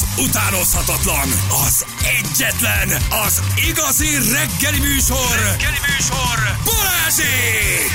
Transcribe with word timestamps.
az 0.00 0.24
utánozhatatlan, 0.24 1.28
az 1.66 1.84
egyetlen, 2.02 2.88
az 3.26 3.42
igazi 3.68 4.08
reggeli 4.32 4.78
műsor, 4.78 5.34
reggeli 5.34 5.78
műsor, 5.86 6.56
Balázsék! 6.64 7.90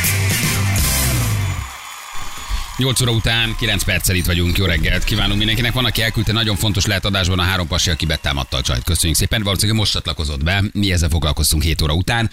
8 2.77 3.01
óra 3.01 3.11
után 3.11 3.55
9 3.57 3.83
perccel 3.83 4.15
itt 4.15 4.25
vagyunk. 4.25 4.57
Jó 4.57 4.65
reggelt 4.65 5.03
kívánunk 5.03 5.37
mindenkinek. 5.37 5.73
Van, 5.73 5.85
aki 5.85 6.01
elküldte 6.01 6.31
nagyon 6.31 6.55
fontos 6.55 6.85
lehet 6.85 7.05
adásban 7.05 7.39
a 7.39 7.43
három 7.43 7.67
pasi, 7.67 7.89
aki 7.89 8.05
betámadta 8.05 8.57
a 8.57 8.61
csajt. 8.61 8.83
Köszönjük 8.83 9.17
szépen. 9.17 9.43
Valószínűleg 9.43 9.79
most 9.79 9.91
csatlakozott 9.91 10.43
be. 10.43 10.63
Mi 10.71 10.91
ezzel 10.91 11.09
foglalkoztunk 11.09 11.63
7 11.63 11.81
óra 11.81 11.93
után. 11.93 12.29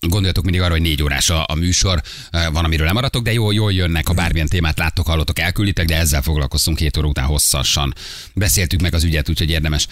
Gondoljatok 0.00 0.44
mindig 0.44 0.62
arra, 0.62 0.72
hogy 0.72 0.82
négy 0.82 1.02
órás 1.02 1.30
a, 1.30 1.44
a 1.48 1.54
műsor, 1.54 2.02
Eh, 2.30 2.46
van, 2.52 2.64
amiről 2.64 2.86
lemaradtok, 2.86 3.22
de 3.22 3.32
jó, 3.32 3.52
jól 3.52 3.72
jönnek, 3.72 4.06
ha 4.06 4.14
bármilyen 4.14 4.46
témát 4.46 4.78
láttok, 4.78 5.06
hallottok, 5.06 5.38
elkülditek, 5.38 5.86
de 5.86 5.96
ezzel 5.96 6.22
foglalkoztunk 6.22 6.78
7 6.78 6.96
óra 6.96 7.08
után 7.08 7.24
hosszasan. 7.24 7.94
Beszéltük 8.34 8.80
meg 8.80 8.94
az 8.94 9.04
ügyet, 9.04 9.28
úgyhogy 9.28 9.50
érdemes 9.50 9.86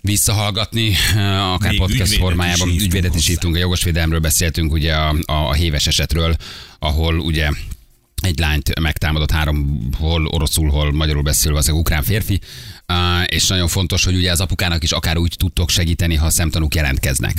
visszahallgatni, 0.00 0.92
eh, 1.14 1.52
akár 1.52 1.70
Még 1.70 1.78
podcast 1.78 2.00
ügyvédet 2.00 2.26
formájában. 2.26 2.68
is 2.68 2.82
Ügyvédet 2.82 3.14
is 3.14 3.26
hívtunk, 3.26 3.54
a 3.54 3.58
jogosvédelemről 3.58 4.20
beszéltünk, 4.20 4.72
ugye 4.72 4.94
a, 4.94 5.14
a, 5.24 5.32
a 5.32 5.52
héves 5.52 5.86
esetről, 5.86 6.36
ahol 6.78 7.18
ugye 7.18 7.50
egy 8.22 8.38
lányt 8.38 8.80
megtámadott 8.80 9.30
három, 9.30 9.88
hol 9.98 10.26
oroszul, 10.26 10.70
hol 10.70 10.92
magyarul 10.92 11.22
beszélve 11.22 11.58
az 11.58 11.68
ukrán 11.68 12.02
férfi, 12.02 12.40
uh, 12.88 13.24
és 13.26 13.46
nagyon 13.46 13.68
fontos, 13.68 14.04
hogy 14.04 14.14
ugye 14.14 14.30
az 14.30 14.40
apukának 14.40 14.82
is 14.82 14.92
akár 14.92 15.16
úgy 15.16 15.34
tudtok 15.38 15.70
segíteni, 15.70 16.14
ha 16.14 16.30
szemtanúk 16.30 16.74
jelentkeznek. 16.74 17.36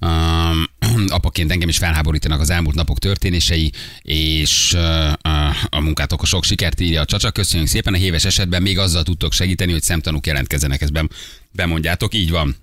Um, 0.00 0.65
apaként 1.08 1.50
engem 1.50 1.68
is 1.68 1.78
felháborítanak 1.78 2.40
az 2.40 2.50
elmúlt 2.50 2.74
napok 2.74 2.98
történései, 2.98 3.72
és 4.02 4.72
uh, 4.72 4.80
uh, 4.80 5.56
a 5.68 5.80
munkátokhoz 5.80 6.28
sok 6.28 6.44
sikert 6.44 6.80
írja 6.80 7.00
a 7.00 7.04
csacsa. 7.04 7.30
Köszönjük 7.30 7.68
szépen, 7.68 7.94
a 7.94 7.96
héves 7.96 8.24
esetben 8.24 8.62
még 8.62 8.78
azzal 8.78 9.02
tudtok 9.02 9.32
segíteni, 9.32 9.72
hogy 9.72 9.82
szemtanúk 9.82 10.26
jelentkezzenek, 10.26 10.80
ezt 10.80 10.92
bem- 10.92 11.12
bemondjátok, 11.52 12.14
így 12.14 12.30
van. 12.30 12.56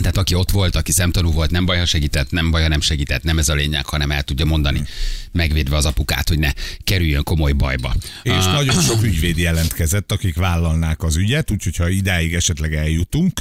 Tehát 0.00 0.16
aki 0.16 0.34
ott 0.34 0.50
volt, 0.50 0.76
aki 0.76 0.92
szemtanú 0.92 1.32
volt, 1.32 1.50
nem 1.50 1.64
baj, 1.64 1.78
ha 1.78 1.84
segített, 1.84 2.30
nem 2.30 2.50
baj, 2.50 2.62
ha 2.62 2.68
nem 2.68 2.80
segített, 2.80 3.22
nem 3.22 3.38
ez 3.38 3.48
a 3.48 3.54
lényeg, 3.54 3.86
hanem 3.86 4.10
el 4.10 4.22
tudja 4.22 4.44
mondani, 4.44 4.82
megvédve 5.32 5.76
az 5.76 5.84
apukát, 5.84 6.28
hogy 6.28 6.38
ne 6.38 6.52
kerüljön 6.84 7.22
komoly 7.22 7.52
bajba. 7.52 7.94
És 8.22 8.32
Ah, 8.32 8.52
nagyon 8.52 8.82
sok 8.82 9.02
ügyvéd 9.02 9.38
jelentkezett, 9.38 10.12
akik 10.12 10.36
vállalnák 10.36 11.02
az 11.02 11.16
ügyet, 11.16 11.50
úgyhogy 11.50 11.76
ha 11.76 11.88
idáig 11.88 12.34
esetleg 12.34 12.74
eljutunk, 12.74 13.40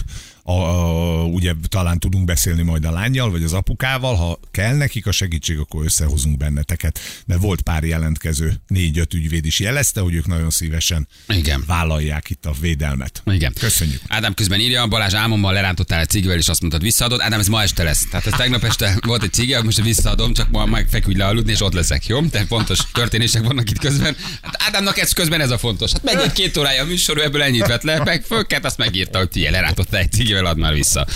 a, 0.50 0.52
a, 0.52 1.24
ugye 1.24 1.54
talán 1.68 2.00
tudunk 2.00 2.26
beszélni 2.26 2.62
majd 2.62 2.86
a 2.86 2.92
lányjal, 2.92 3.32
vagy 3.32 3.44
az 3.44 3.54
apukával, 3.54 4.16
ha 4.16 4.40
kell 4.52 4.76
nekik 4.76 5.08
a 5.08 5.12
segítség, 5.12 5.58
akkor 5.58 5.84
összehozunk 5.86 6.38
benneteket, 6.38 7.00
mert 7.26 7.42
volt 7.42 7.62
pár 7.62 7.84
jelentkező, 7.84 8.62
négy-öt 8.68 9.14
ügyvéd 9.14 9.46
is 9.46 9.60
jelezte, 9.60 10.02
hogy 10.02 10.14
ők 10.14 10.28
nagyon 10.28 10.50
szívesen 10.50 11.08
Igen. 11.28 11.64
vállalják 11.68 12.30
itt 12.30 12.46
a 12.46 12.54
védelmet. 12.62 13.22
Igen. 13.26 13.54
Köszönjük. 13.60 14.02
Ádám 14.08 14.34
közben 14.34 14.60
írja, 14.60 14.88
Balázs 14.88 15.14
álmommal 15.14 15.54
lerántottál 15.54 16.00
egy 16.00 16.10
cigivel, 16.10 16.38
és 16.38 16.48
azt 16.48 16.62
mondtad, 16.62 16.82
visszaadod. 16.82 17.22
Ádám, 17.22 17.40
ez 17.40 17.48
ma 17.48 17.62
este 17.62 17.84
lesz. 17.84 18.06
Tehát 18.10 18.26
ez 18.26 18.34
tegnap 18.34 18.64
este 18.64 18.98
volt 19.08 19.24
egy 19.24 19.34
cigi, 19.34 19.56
most 19.64 19.84
visszaadom, 19.84 20.34
csak 20.34 20.50
ma 20.50 20.66
meg 20.66 20.88
feküdj 20.90 21.18
le 21.18 21.26
aludni, 21.26 21.52
és 21.52 21.62
ott 21.62 21.74
leszek, 21.74 22.06
jó? 22.06 22.22
Tehát 22.22 22.48
pontos 22.48 22.80
történések 22.94 23.44
vannak 23.44 23.70
itt 23.70 23.80
közben. 23.80 24.16
Hát 24.42 24.56
Ádámnak 24.68 25.00
ez 25.00 25.12
közben 25.12 25.42
ez 25.42 25.50
a 25.50 25.58
fontos. 25.58 25.92
Hát 25.92 26.04
megy 26.04 26.24
egy 26.24 26.32
két 26.32 26.58
órája 26.58 26.82
a 26.82 26.86
műsor, 26.86 27.22
ebből 27.22 27.42
ennyit 27.42 27.68
vett 27.68 27.84
le, 27.84 28.04
meg 28.04 28.24
fölkelt, 28.24 28.66
azt 28.66 28.78
megírta, 28.78 29.18
hogy 29.18 29.30
tiéd, 29.30 29.52
lerántottál 29.52 30.02
egy 30.02 30.12
cigivel, 30.12 30.37
add 30.46 30.58
már 30.58 30.74
vissza. 30.74 31.08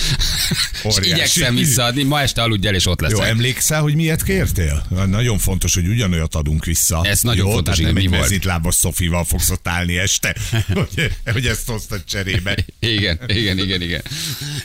igyekszem 1.01 1.55
visszaadni, 1.55 2.03
ma 2.03 2.21
este 2.21 2.41
aludj 2.41 2.67
el, 2.67 2.75
és 2.75 2.85
ott 2.85 3.01
Jó, 3.01 3.07
leszek. 3.07 3.29
emlékszel, 3.29 3.81
hogy 3.81 3.95
miért 3.95 4.23
kértél? 4.23 4.85
Nagyon 5.05 5.37
fontos, 5.37 5.73
hogy 5.73 5.87
ugyanolyat 5.87 6.35
adunk 6.35 6.65
vissza. 6.65 7.01
Ez 7.03 7.21
nagyon 7.21 7.47
Jó, 7.47 7.53
fontos, 7.53 7.77
igen, 7.77 7.93
nem 7.93 8.01
mi 8.01 8.01
egy 8.01 8.09
volt? 8.09 8.21
mezitlábas 8.21 8.75
Szofival 8.75 9.23
fogsz 9.23 9.49
ott 9.49 9.67
állni 9.67 9.97
este, 9.97 10.35
hogy, 10.73 11.11
hogy 11.31 11.47
ezt 11.47 11.67
hoztad 11.67 12.03
cserébe. 12.03 12.55
Igen, 12.79 13.19
igen, 13.27 13.57
igen, 13.57 13.81
igen. 13.81 14.01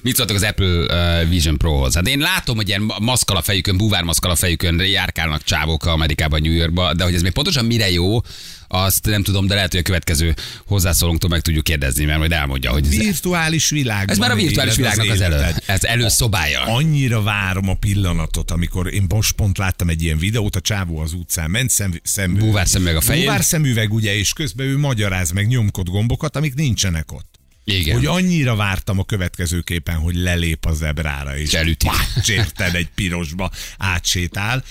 Mit 0.02 0.16
szóltok 0.16 0.36
az 0.36 0.42
Apple 0.42 1.22
uh, 1.22 1.28
Vision 1.28 1.56
Pro-hoz? 1.56 1.94
Hát 1.94 2.08
én 2.08 2.18
látom, 2.18 2.56
hogy 2.56 2.68
ilyen 2.68 2.92
maszkal 3.00 3.36
a 3.36 3.42
fejükön, 3.42 3.76
búvármaszkal 3.76 4.30
a 4.30 4.34
fejükön 4.34 4.80
járkálnak 4.80 5.44
csávok 5.44 5.84
Amerikában, 5.84 6.40
New 6.42 6.52
Yorkba, 6.52 6.94
de 6.94 7.04
hogy 7.04 7.14
ez 7.14 7.22
még 7.22 7.32
pontosan 7.32 7.64
mire 7.64 7.90
jó, 7.90 8.20
azt 8.68 9.06
nem 9.06 9.22
tudom, 9.22 9.46
de 9.46 9.54
lehet, 9.54 9.70
hogy 9.70 9.80
a 9.80 9.82
következő 9.82 10.34
hozzászólónktól 10.66 11.30
meg 11.30 11.40
tudjuk 11.40 11.64
kérdezni, 11.64 12.04
mert 12.04 12.18
majd 12.18 12.32
elmondja, 12.32 12.70
hogy 12.70 12.88
Virtuális 12.88 13.70
világ. 13.70 14.10
ez 14.10 14.18
már 14.18 14.30
a 14.30 14.34
virtuális 14.34 14.76
világnak 14.76 15.10
az 15.10 15.20
elő, 15.20 15.54
ez 15.66 15.84
előszobája. 15.84 16.60
Annyira 16.62 17.22
várom 17.22 17.68
a 17.68 17.74
pillanatot, 17.74 18.50
amikor 18.50 18.94
én 18.94 19.04
most 19.08 19.32
pont 19.32 19.58
láttam 19.58 19.88
egy 19.88 20.02
ilyen 20.02 20.18
videót, 20.18 20.56
a 20.56 20.60
csávó 20.60 20.98
az 20.98 21.12
utcán 21.12 21.50
ment, 21.50 21.70
szem, 21.70 22.00
szem, 22.02 22.34
Búvár 22.34 22.68
szemüveg 22.68 22.96
a 22.96 23.00
fején. 23.00 23.24
Búvár 23.24 23.44
szemüveg, 23.44 23.92
ugye, 23.92 24.14
és 24.14 24.32
közben 24.32 24.66
ő 24.66 24.78
magyaráz 24.78 25.30
meg 25.30 25.46
nyomkod 25.46 25.88
gombokat, 25.88 26.36
amik 26.36 26.54
nincsenek 26.54 27.12
ott. 27.12 27.35
Igen. 27.68 27.96
Hogy 27.96 28.06
annyira 28.06 28.56
vártam 28.56 28.98
a 28.98 29.04
következőképpen, 29.04 29.96
hogy 29.96 30.14
lelép 30.16 30.64
a 30.64 30.72
zebrára, 30.72 31.38
és 31.38 31.52
elüti. 31.54 31.88
érted, 32.26 32.74
egy 32.74 32.88
pirosba 32.94 33.50
átsétál, 33.78 34.64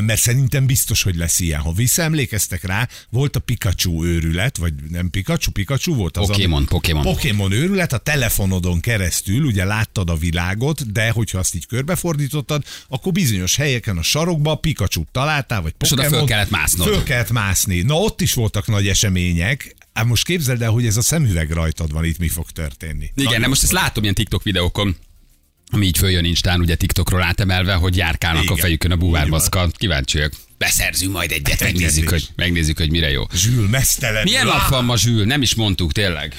mert 0.00 0.20
szerintem 0.20 0.66
biztos, 0.66 1.02
hogy 1.02 1.16
lesz 1.16 1.40
ilyen. 1.40 1.60
Ha 1.60 1.72
visszaemlékeztek 1.72 2.64
rá, 2.64 2.88
volt 3.10 3.36
a 3.36 3.40
Pikachu 3.40 4.04
őrület, 4.04 4.56
vagy 4.56 4.72
nem 4.88 5.10
Pikachu, 5.10 5.50
Pikachu 5.50 5.94
volt 5.94 6.16
az 6.16 6.26
Pokémon, 6.26 6.56
ami- 6.56 6.66
Pokémon. 6.66 7.02
Pokémon 7.02 7.52
őrület, 7.52 7.92
a 7.92 7.98
telefonodon 7.98 8.80
keresztül 8.80 9.44
ugye 9.44 9.64
láttad 9.64 10.10
a 10.10 10.16
világot, 10.16 10.92
de 10.92 11.10
hogyha 11.10 11.38
azt 11.38 11.54
így 11.54 11.66
körbefordítottad, 11.66 12.64
akkor 12.88 13.12
bizonyos 13.12 13.56
helyeken 13.56 13.98
a 13.98 14.02
sarokba 14.02 14.54
Pikachu 14.54 15.04
találtál, 15.12 15.62
vagy 15.62 15.74
És 15.80 15.92
oda 15.92 16.02
Pokémon. 16.02 16.26
föl 16.26 16.36
kellett 16.36 16.50
másznod. 16.50 16.86
Föl 16.86 17.02
kellett 17.02 17.30
mászni. 17.30 17.82
Na 17.82 17.94
ott 17.94 18.20
is 18.20 18.34
voltak 18.34 18.66
nagy 18.66 18.88
események, 18.88 19.74
Ám 19.94 20.06
most 20.06 20.24
képzeld 20.24 20.62
el, 20.62 20.70
hogy 20.70 20.86
ez 20.86 20.96
a 20.96 21.02
szemüveg 21.02 21.50
rajtad 21.50 21.92
van, 21.92 22.04
itt 22.04 22.18
mi 22.18 22.28
fog 22.28 22.50
történni. 22.50 23.04
Igen, 23.04 23.24
Nagyon 23.24 23.40
de 23.40 23.48
most 23.48 23.62
ezt 23.62 23.72
látom 23.72 24.02
ilyen 24.02 24.14
TikTok 24.14 24.42
videókon, 24.42 24.96
ami 25.70 25.86
így 25.86 25.98
följön 25.98 26.24
Instán, 26.24 26.60
ugye 26.60 26.74
TikTokról 26.74 27.22
átemelve, 27.22 27.74
hogy 27.74 27.96
járkálnak 27.96 28.40
a 28.40 28.44
Igen. 28.44 28.56
fejükön 28.56 28.90
a 28.90 28.96
búvármaszkal. 28.96 29.70
Kíváncsi 29.76 30.16
vagyok. 30.16 30.32
Beszerzünk 30.58 31.12
majd 31.12 31.30
egyet, 31.32 31.60
megnézzük, 31.60 32.08
hogy, 32.08 32.28
megnézzük, 32.36 32.78
hogy 32.78 32.90
mire 32.90 33.10
jó. 33.10 33.22
Zsül, 33.34 33.68
mesztelen. 33.68 34.22
Milyen 34.22 34.46
nap 34.46 34.68
van 34.68 34.84
ma, 34.84 34.96
Zsül? 34.96 35.24
Nem 35.24 35.42
is 35.42 35.54
mondtuk, 35.54 35.92
tényleg. 35.92 36.34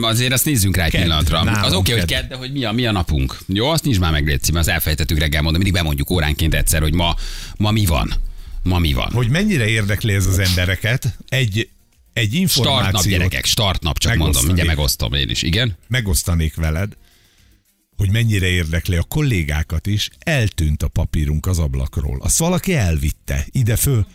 Azért 0.00 0.32
azt 0.32 0.44
nézzünk 0.44 0.76
rá 0.76 0.84
egy 0.84 0.90
Kedd. 0.90 1.00
pillanatra. 1.00 1.42
Nálam 1.42 1.62
Az 1.62 1.72
oké, 1.72 1.90
okay, 1.92 2.00
hogy 2.00 2.10
kedd. 2.10 2.28
de 2.28 2.34
hogy 2.34 2.52
mi 2.52 2.64
a, 2.64 2.72
mi 2.72 2.86
a 2.86 2.92
napunk. 2.92 3.38
Jó, 3.46 3.68
azt 3.68 3.84
nincs 3.84 3.98
már 3.98 4.12
meg, 4.12 4.26
Léci, 4.26 4.52
mert 4.52 4.66
azt 4.66 4.74
elfejtettük 4.74 5.18
reggel 5.18 5.42
mondani. 5.42 5.64
Mindig 5.64 5.80
bemondjuk 5.82 6.10
óránként 6.10 6.54
egyszer, 6.54 6.80
hogy 6.82 6.94
ma, 6.94 7.16
ma 7.56 7.70
mi 7.70 7.86
van. 7.86 8.14
Ma 8.62 8.78
mi 8.78 8.92
van. 8.92 9.10
Hogy 9.12 9.28
mennyire 9.28 9.66
érdekli 9.66 10.12
ez 10.12 10.26
az 10.26 10.38
embereket, 10.38 11.18
egy, 11.28 11.68
egy 12.14 12.34
információt 12.34 12.80
Startnap, 12.80 13.04
gyerekek, 13.04 13.44
startnap, 13.44 13.98
csak 13.98 14.16
mondom, 14.16 14.44
mindjárt 14.44 14.68
megosztom 14.68 15.12
én 15.12 15.28
is, 15.28 15.42
igen. 15.42 15.76
megosztanék 15.88 16.54
veled, 16.54 16.92
hogy 17.96 18.10
mennyire 18.10 18.46
érdekli 18.46 18.96
a 18.96 19.02
kollégákat 19.02 19.86
is, 19.86 20.08
eltűnt 20.18 20.82
a 20.82 20.88
papírunk 20.88 21.46
az 21.46 21.58
ablakról. 21.58 22.18
Azt 22.22 22.38
valaki 22.38 22.74
elvitte. 22.74 23.46
Ide 23.50 23.76
föl, 23.76 24.06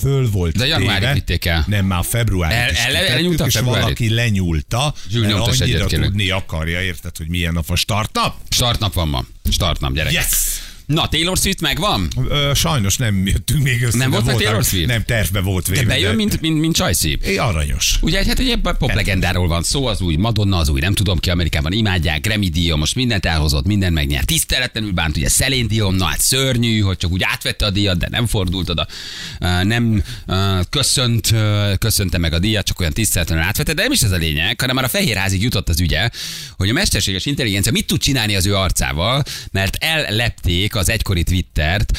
föl 0.00 0.30
volt 0.30 0.56
De 0.56 0.66
januárig 0.66 1.12
vitték 1.12 1.44
el. 1.44 1.64
Nem, 1.66 1.86
már 1.86 2.04
februárig 2.04 2.56
El- 2.56 2.68
el- 2.68 2.74
kitettük, 2.74 3.08
elnyúlta 3.08 3.44
a 3.44 3.46
és 3.46 3.52
februárit? 3.54 3.82
valaki 3.82 4.08
lenyúlta, 4.14 4.94
mert 5.12 5.60
annyira 5.60 5.86
tudni 5.86 6.30
akarja, 6.30 6.82
érted, 6.82 7.16
hogy 7.16 7.28
milyen 7.28 7.52
nap 7.52 7.70
a 7.70 7.76
startnap? 7.76 8.36
Startnap 8.48 8.92
van 8.92 9.08
ma. 9.08 9.24
Startnap, 9.50 9.92
gyerekek. 9.92 10.22
Yes! 10.22 10.62
Na, 10.88 11.08
Taylor 11.08 11.36
Swift 11.36 11.60
megvan? 11.60 12.08
Ö, 12.28 12.50
sajnos 12.54 12.96
nem 12.96 13.26
jöttünk 13.26 13.62
még 13.62 13.82
össze. 13.82 13.96
Nem 13.96 14.10
de 14.10 14.14
volt 14.16 14.24
meg 14.24 14.34
voltak- 14.34 14.42
Taylor 14.50 14.64
Swift? 14.64 14.86
Nem, 14.86 15.02
tervbe 15.04 15.40
volt 15.40 15.66
De 15.66 15.72
véve. 15.72 15.84
bejön, 15.86 16.14
mint, 16.14 16.40
mint, 16.40 16.60
mint 16.60 16.74
Csajci. 16.74 17.18
É, 17.24 17.36
aranyos. 17.36 17.98
Ugye, 18.00 18.24
hát 18.24 18.38
egy 18.38 18.58
pop 18.78 18.92
legendáról 18.94 19.48
van 19.48 19.62
szó, 19.62 19.86
az 19.86 20.00
új 20.00 20.16
Madonna, 20.16 20.56
az 20.56 20.68
új 20.68 20.80
nem 20.80 20.94
tudom 20.94 21.18
ki, 21.18 21.30
Amerikában 21.30 21.72
imádják, 21.72 22.20
Grammy 22.20 22.48
díjon, 22.48 22.78
most 22.78 22.94
mindent 22.94 23.26
elhozott, 23.26 23.66
mindent 23.66 23.94
megnyert. 23.94 24.26
Tiszteletlenül 24.26 24.92
bánt, 24.92 25.16
ugye 25.16 25.28
Szelén 25.28 25.66
díjon, 25.66 25.94
na 25.94 26.04
hát 26.04 26.20
szörnyű, 26.20 26.80
hogy 26.80 26.96
csak 26.96 27.10
úgy 27.10 27.22
átvette 27.22 27.66
a 27.66 27.70
díjat, 27.70 27.98
de 27.98 28.08
nem 28.10 28.26
fordult 28.26 28.68
oda, 28.68 28.86
nem 29.62 30.02
köszönt, 30.70 31.34
köszönte 31.78 32.18
meg 32.18 32.32
a 32.32 32.38
díjat, 32.38 32.66
csak 32.66 32.80
olyan 32.80 32.92
tiszteletlenül 32.92 33.44
átvette, 33.44 33.72
de 33.74 33.82
nem 33.82 33.92
is 33.92 34.00
ez 34.02 34.10
a 34.10 34.16
lényeg, 34.16 34.60
hanem 34.60 34.74
már 34.74 34.84
a 34.84 34.88
Fehérházig 34.88 35.42
jutott 35.42 35.68
az 35.68 35.80
ügye, 35.80 36.10
hogy 36.56 36.68
a 36.68 36.72
mesterséges 36.72 37.26
intelligencia 37.26 37.72
mit 37.72 37.86
tud 37.86 38.00
csinálni 38.00 38.34
az 38.36 38.46
ő 38.46 38.54
arcával, 38.56 39.22
mert 39.50 39.76
ellepték 39.80 40.76
az 40.78 40.90
egykori 40.90 41.22
Twittert 41.22 41.98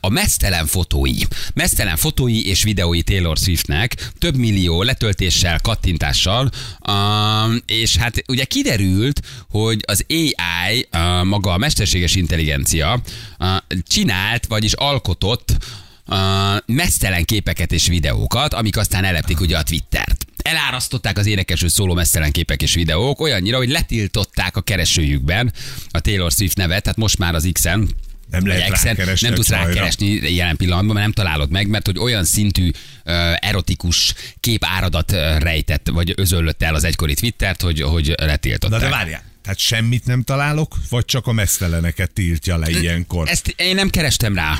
a 0.00 0.08
mesztelen 0.08 0.66
fotói. 0.66 1.18
Mesztelen 1.54 1.96
fotói 1.96 2.46
és 2.46 2.62
videói 2.62 3.02
Taylor 3.02 3.36
Swiftnek 3.36 4.10
több 4.18 4.36
millió 4.36 4.82
letöltéssel, 4.82 5.60
kattintással, 5.60 6.50
és 7.66 7.96
hát 7.96 8.22
ugye 8.28 8.44
kiderült, 8.44 9.20
hogy 9.50 9.80
az 9.86 10.04
AI, 10.08 10.88
maga 11.22 11.52
a 11.52 11.58
mesterséges 11.58 12.14
intelligencia 12.14 13.02
csinált, 13.82 14.46
vagyis 14.46 14.72
alkotott 14.72 15.56
mesztelen 16.66 17.24
képeket 17.24 17.72
és 17.72 17.86
videókat, 17.86 18.54
amik 18.54 18.76
aztán 18.76 19.04
eleptik 19.04 19.40
ugye 19.40 19.56
a 19.56 19.62
Twittert. 19.62 20.26
Elárasztották 20.42 21.18
az 21.18 21.26
énekeső 21.26 21.68
szóló 21.68 21.94
mesztelen 21.94 22.32
képek 22.32 22.62
és 22.62 22.74
videók 22.74 23.20
olyannyira, 23.20 23.56
hogy 23.56 23.68
letiltották 23.68 24.56
a 24.56 24.60
keresőjükben 24.60 25.52
a 25.90 26.00
Taylor 26.00 26.32
Swift 26.32 26.56
nevet, 26.56 26.82
tehát 26.82 26.98
most 26.98 27.18
már 27.18 27.34
az 27.34 27.48
X-en 27.52 27.88
Nem 28.30 28.46
lehet 28.46 28.62
exen, 28.70 28.94
rákeresni 28.94 29.26
nem 29.26 29.36
tudsz 29.36 29.48
rákeresni 29.48 30.34
jelen 30.34 30.56
pillanatban, 30.56 30.94
mert 30.94 31.06
nem 31.06 31.24
találod 31.24 31.50
meg, 31.50 31.68
mert 31.68 31.86
hogy 31.86 31.98
olyan 31.98 32.24
szintű 32.24 32.70
uh, 33.04 33.14
erotikus 33.48 34.14
kép 34.40 34.64
áradat 34.66 35.12
uh, 35.12 35.38
rejtett, 35.38 35.88
vagy 35.92 36.12
özöllött 36.16 36.62
el 36.62 36.74
az 36.74 36.84
egykori 36.84 37.14
Twittert, 37.14 37.62
hogy, 37.62 37.80
hogy 37.80 38.14
Na 38.18 38.26
letiltották. 38.26 38.80
de 38.80 38.88
várjál, 38.88 39.22
tehát 39.48 39.62
semmit 39.62 40.06
nem 40.06 40.22
találok, 40.22 40.76
vagy 40.88 41.04
csak 41.04 41.26
a 41.26 41.32
meszteleneket 41.32 42.10
tiltja 42.10 42.56
le 42.56 42.70
ilyenkor? 42.70 43.28
Ezt 43.28 43.54
én 43.56 43.74
nem 43.74 43.90
kerestem 43.90 44.34
rá 44.34 44.58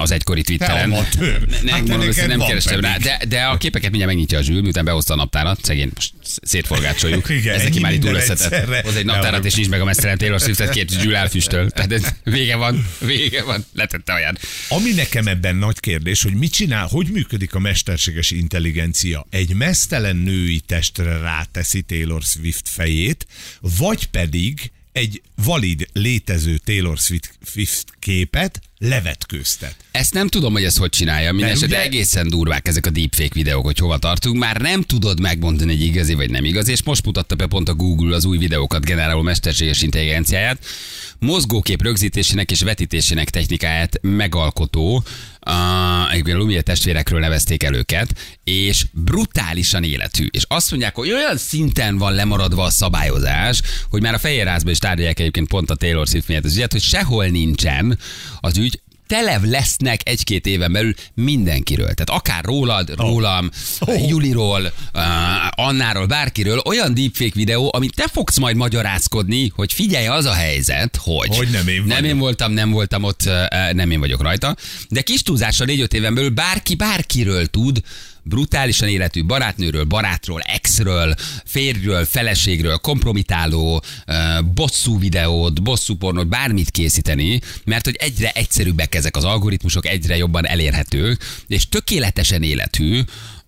az 0.00 0.10
egykori 0.10 0.42
Twitteren. 0.42 0.90
Te 0.90 0.96
amatőr. 0.96 1.48
Ne, 1.48 1.60
ne, 1.62 1.72
Hát 1.72 1.86
mondom, 1.86 2.08
nem 2.26 2.38
kerestem 2.38 2.80
pedig. 2.80 2.90
rá, 2.90 2.96
de, 2.96 3.24
de 3.28 3.42
a 3.42 3.56
képeket 3.56 3.90
mindjárt 3.90 4.12
megnyitja 4.12 4.38
a 4.38 4.42
zsűr, 4.42 4.62
miután 4.62 4.84
behozta 4.84 5.12
a 5.12 5.16
naptárat, 5.16 5.64
szegény, 5.64 5.90
most 5.94 6.12
szétforgácsoljuk. 6.42 7.28
Igen, 7.40 7.54
ez 7.54 7.62
neki 7.62 7.80
már 7.80 7.92
itt 7.92 8.00
túl 8.00 8.14
összetett. 8.14 8.82
Hoz 8.82 8.96
egy 8.96 9.04
naptárat, 9.04 9.44
és 9.44 9.54
nincs 9.54 9.68
meg 9.68 9.80
a 9.80 9.84
mesztelen 9.84 10.18
Taylor 10.18 10.40
Swift-et, 10.40 10.70
két 10.70 11.12
elfüstöl. 11.12 11.70
Tehát 11.70 11.92
ez 11.92 12.14
vége 12.24 12.56
van, 12.56 12.86
vége 12.98 13.42
van, 13.42 13.64
letette 13.74 14.12
olyan. 14.14 14.38
Ami 14.68 14.90
nekem 14.90 15.26
ebben 15.26 15.56
nagy 15.56 15.80
kérdés, 15.80 16.22
hogy 16.22 16.34
mit 16.34 16.52
csinál, 16.52 16.86
hogy 16.86 17.06
működik 17.06 17.54
a 17.54 17.58
mesterséges 17.58 18.30
intelligencia. 18.30 19.26
Egy 19.30 19.54
mesztelen 19.54 20.16
női 20.16 20.60
testre 20.60 21.18
ráteszi 21.18 21.82
Taylor 21.82 22.22
Swift 22.22 22.68
fejét, 22.68 23.26
vagy 23.60 24.06
pedig 24.06 24.28
egy 24.92 25.22
valid, 25.44 25.86
létező 25.92 26.56
Taylor 26.64 26.98
Swift 27.44 27.84
képet 27.98 28.60
levetkőztet. 28.78 29.76
Ezt 29.90 30.14
nem 30.14 30.28
tudom, 30.28 30.52
hogy 30.52 30.64
ezt 30.64 30.78
hogy 30.78 30.88
csinálja. 30.88 31.32
Mindenesetre 31.32 31.76
ugye- 31.76 31.86
egészen 31.86 32.28
durvák 32.28 32.68
ezek 32.68 32.86
a 32.86 32.90
deepfake 32.90 33.34
videók, 33.34 33.64
hogy 33.64 33.78
hova 33.78 33.98
tartunk. 33.98 34.38
Már 34.38 34.56
nem 34.60 34.82
tudod 34.82 35.20
megmondani, 35.20 35.76
hogy 35.76 35.86
igazi 35.86 36.14
vagy 36.14 36.30
nem 36.30 36.44
igazi, 36.44 36.70
és 36.70 36.82
most 36.82 37.04
mutatta 37.04 37.34
be 37.34 37.46
pont 37.46 37.68
a 37.68 37.74
Google 37.74 38.14
az 38.16 38.24
új 38.24 38.38
videókat 38.38 38.84
generáló 38.84 39.22
mesterséges 39.22 39.82
intelligenciáját. 39.82 40.64
Mozgókép 41.18 41.82
rögzítésének 41.82 42.50
és 42.50 42.60
vetítésének 42.60 43.30
technikáját 43.30 43.98
megalkotó, 44.02 45.04
a, 45.40 46.10
egyébként 46.10 46.36
a 46.36 46.40
Lumière 46.40 46.62
testvérekről 46.62 47.20
nevezték 47.20 47.62
el 47.62 47.74
őket, 47.74 48.14
és 48.44 48.84
brutálisan 48.92 49.84
életű. 49.84 50.26
És 50.30 50.44
azt 50.48 50.70
mondják, 50.70 50.94
hogy 50.94 51.12
olyan 51.12 51.36
szinten 51.36 51.98
van 51.98 52.12
lemaradva 52.12 52.64
a 52.64 52.70
szabályozás, 52.70 53.62
hogy 53.90 54.02
már 54.02 54.14
a 54.14 54.18
fehérházban 54.18 54.72
is 54.72 54.78
tárgyalják 54.78 55.18
egyébként 55.18 55.48
pont 55.48 55.70
a 55.70 55.74
Taylor 55.74 56.06
Swift 56.06 56.28
miatt 56.28 56.44
az 56.44 56.56
ügyet, 56.56 56.72
hogy 56.72 56.82
sehol 56.82 57.26
nincsen 57.26 57.98
az 58.40 58.58
ügy, 58.58 58.80
tele 59.10 59.40
lesznek 59.42 60.00
egy-két 60.08 60.46
éven 60.46 60.72
belül 60.72 60.94
mindenkiről. 61.14 61.94
Tehát 61.94 62.10
akár 62.20 62.44
rólad, 62.44 62.92
rólam, 62.96 63.50
Oh. 63.80 64.08
Juliról, 64.08 64.72
uh, 64.94 65.02
Annáról, 65.50 66.06
bárkiről, 66.06 66.62
olyan 66.64 66.94
deepfake 66.94 67.30
videó, 67.34 67.70
amit 67.74 67.94
te 67.94 68.08
fogsz 68.12 68.38
majd 68.38 68.56
magyarázkodni, 68.56 69.52
hogy 69.54 69.72
figyelj, 69.72 70.06
az 70.06 70.24
a 70.24 70.32
helyzet, 70.32 70.98
hogy, 71.00 71.36
Hogy 71.36 71.48
nem 71.48 71.68
én 71.68 71.82
nem 71.86 72.04
én 72.04 72.18
voltam, 72.18 72.52
nem 72.52 72.70
voltam 72.70 73.02
ott, 73.02 73.22
uh, 73.26 73.72
nem 73.72 73.90
én 73.90 74.00
vagyok 74.00 74.22
rajta, 74.22 74.56
de 74.88 75.00
kis 75.00 75.22
túlzással 75.22 75.66
4-5 75.70 75.92
éven 75.92 76.14
belül 76.14 76.30
bárki 76.30 76.74
bárkiről 76.74 77.46
tud, 77.46 77.82
brutálisan 78.22 78.88
életű 78.88 79.24
barátnőről, 79.24 79.84
barátról, 79.84 80.40
exről, 80.40 81.14
férjről, 81.44 82.04
feleségről, 82.04 82.76
kompromitáló, 82.76 83.82
bosszú 84.54 84.98
videót, 84.98 85.62
bosszú 85.62 85.96
pornót, 85.96 86.28
bármit 86.28 86.70
készíteni, 86.70 87.40
mert 87.64 87.84
hogy 87.84 87.96
egyre 87.98 88.30
egyszerűbbek 88.30 88.94
ezek 88.94 89.16
az 89.16 89.24
algoritmusok, 89.24 89.86
egyre 89.86 90.16
jobban 90.16 90.46
elérhetők, 90.46 91.22
és 91.46 91.68
tökéletesen 91.68 92.42
életű, 92.42 93.00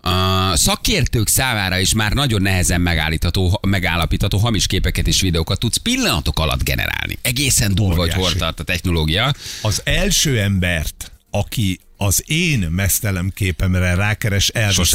a 0.05 0.57
szakértők 0.57 1.29
számára 1.29 1.79
is 1.79 1.95
már 1.95 2.13
nagyon 2.13 2.43
nehezen 2.43 2.81
megállítható, 2.81 3.61
megállapítható 3.63 4.39
hamis 4.39 4.67
képeket 4.67 5.07
és 5.07 5.21
videókat 5.21 5.59
tudsz 5.59 5.77
pillanatok 5.77 6.39
alatt 6.39 6.63
generálni. 6.63 7.19
Egészen 7.23 7.75
durva, 7.75 8.01
hogy 8.01 8.13
hol 8.13 8.33
tart 8.33 8.61
a 8.61 8.63
technológia. 8.63 9.33
Az 9.63 9.81
első 9.85 10.41
embert, 10.41 11.13
aki 11.31 11.81
az 12.07 12.23
én 12.27 12.59
mesztelem 12.59 13.31
képemre 13.35 13.95
rákeres, 13.95 14.51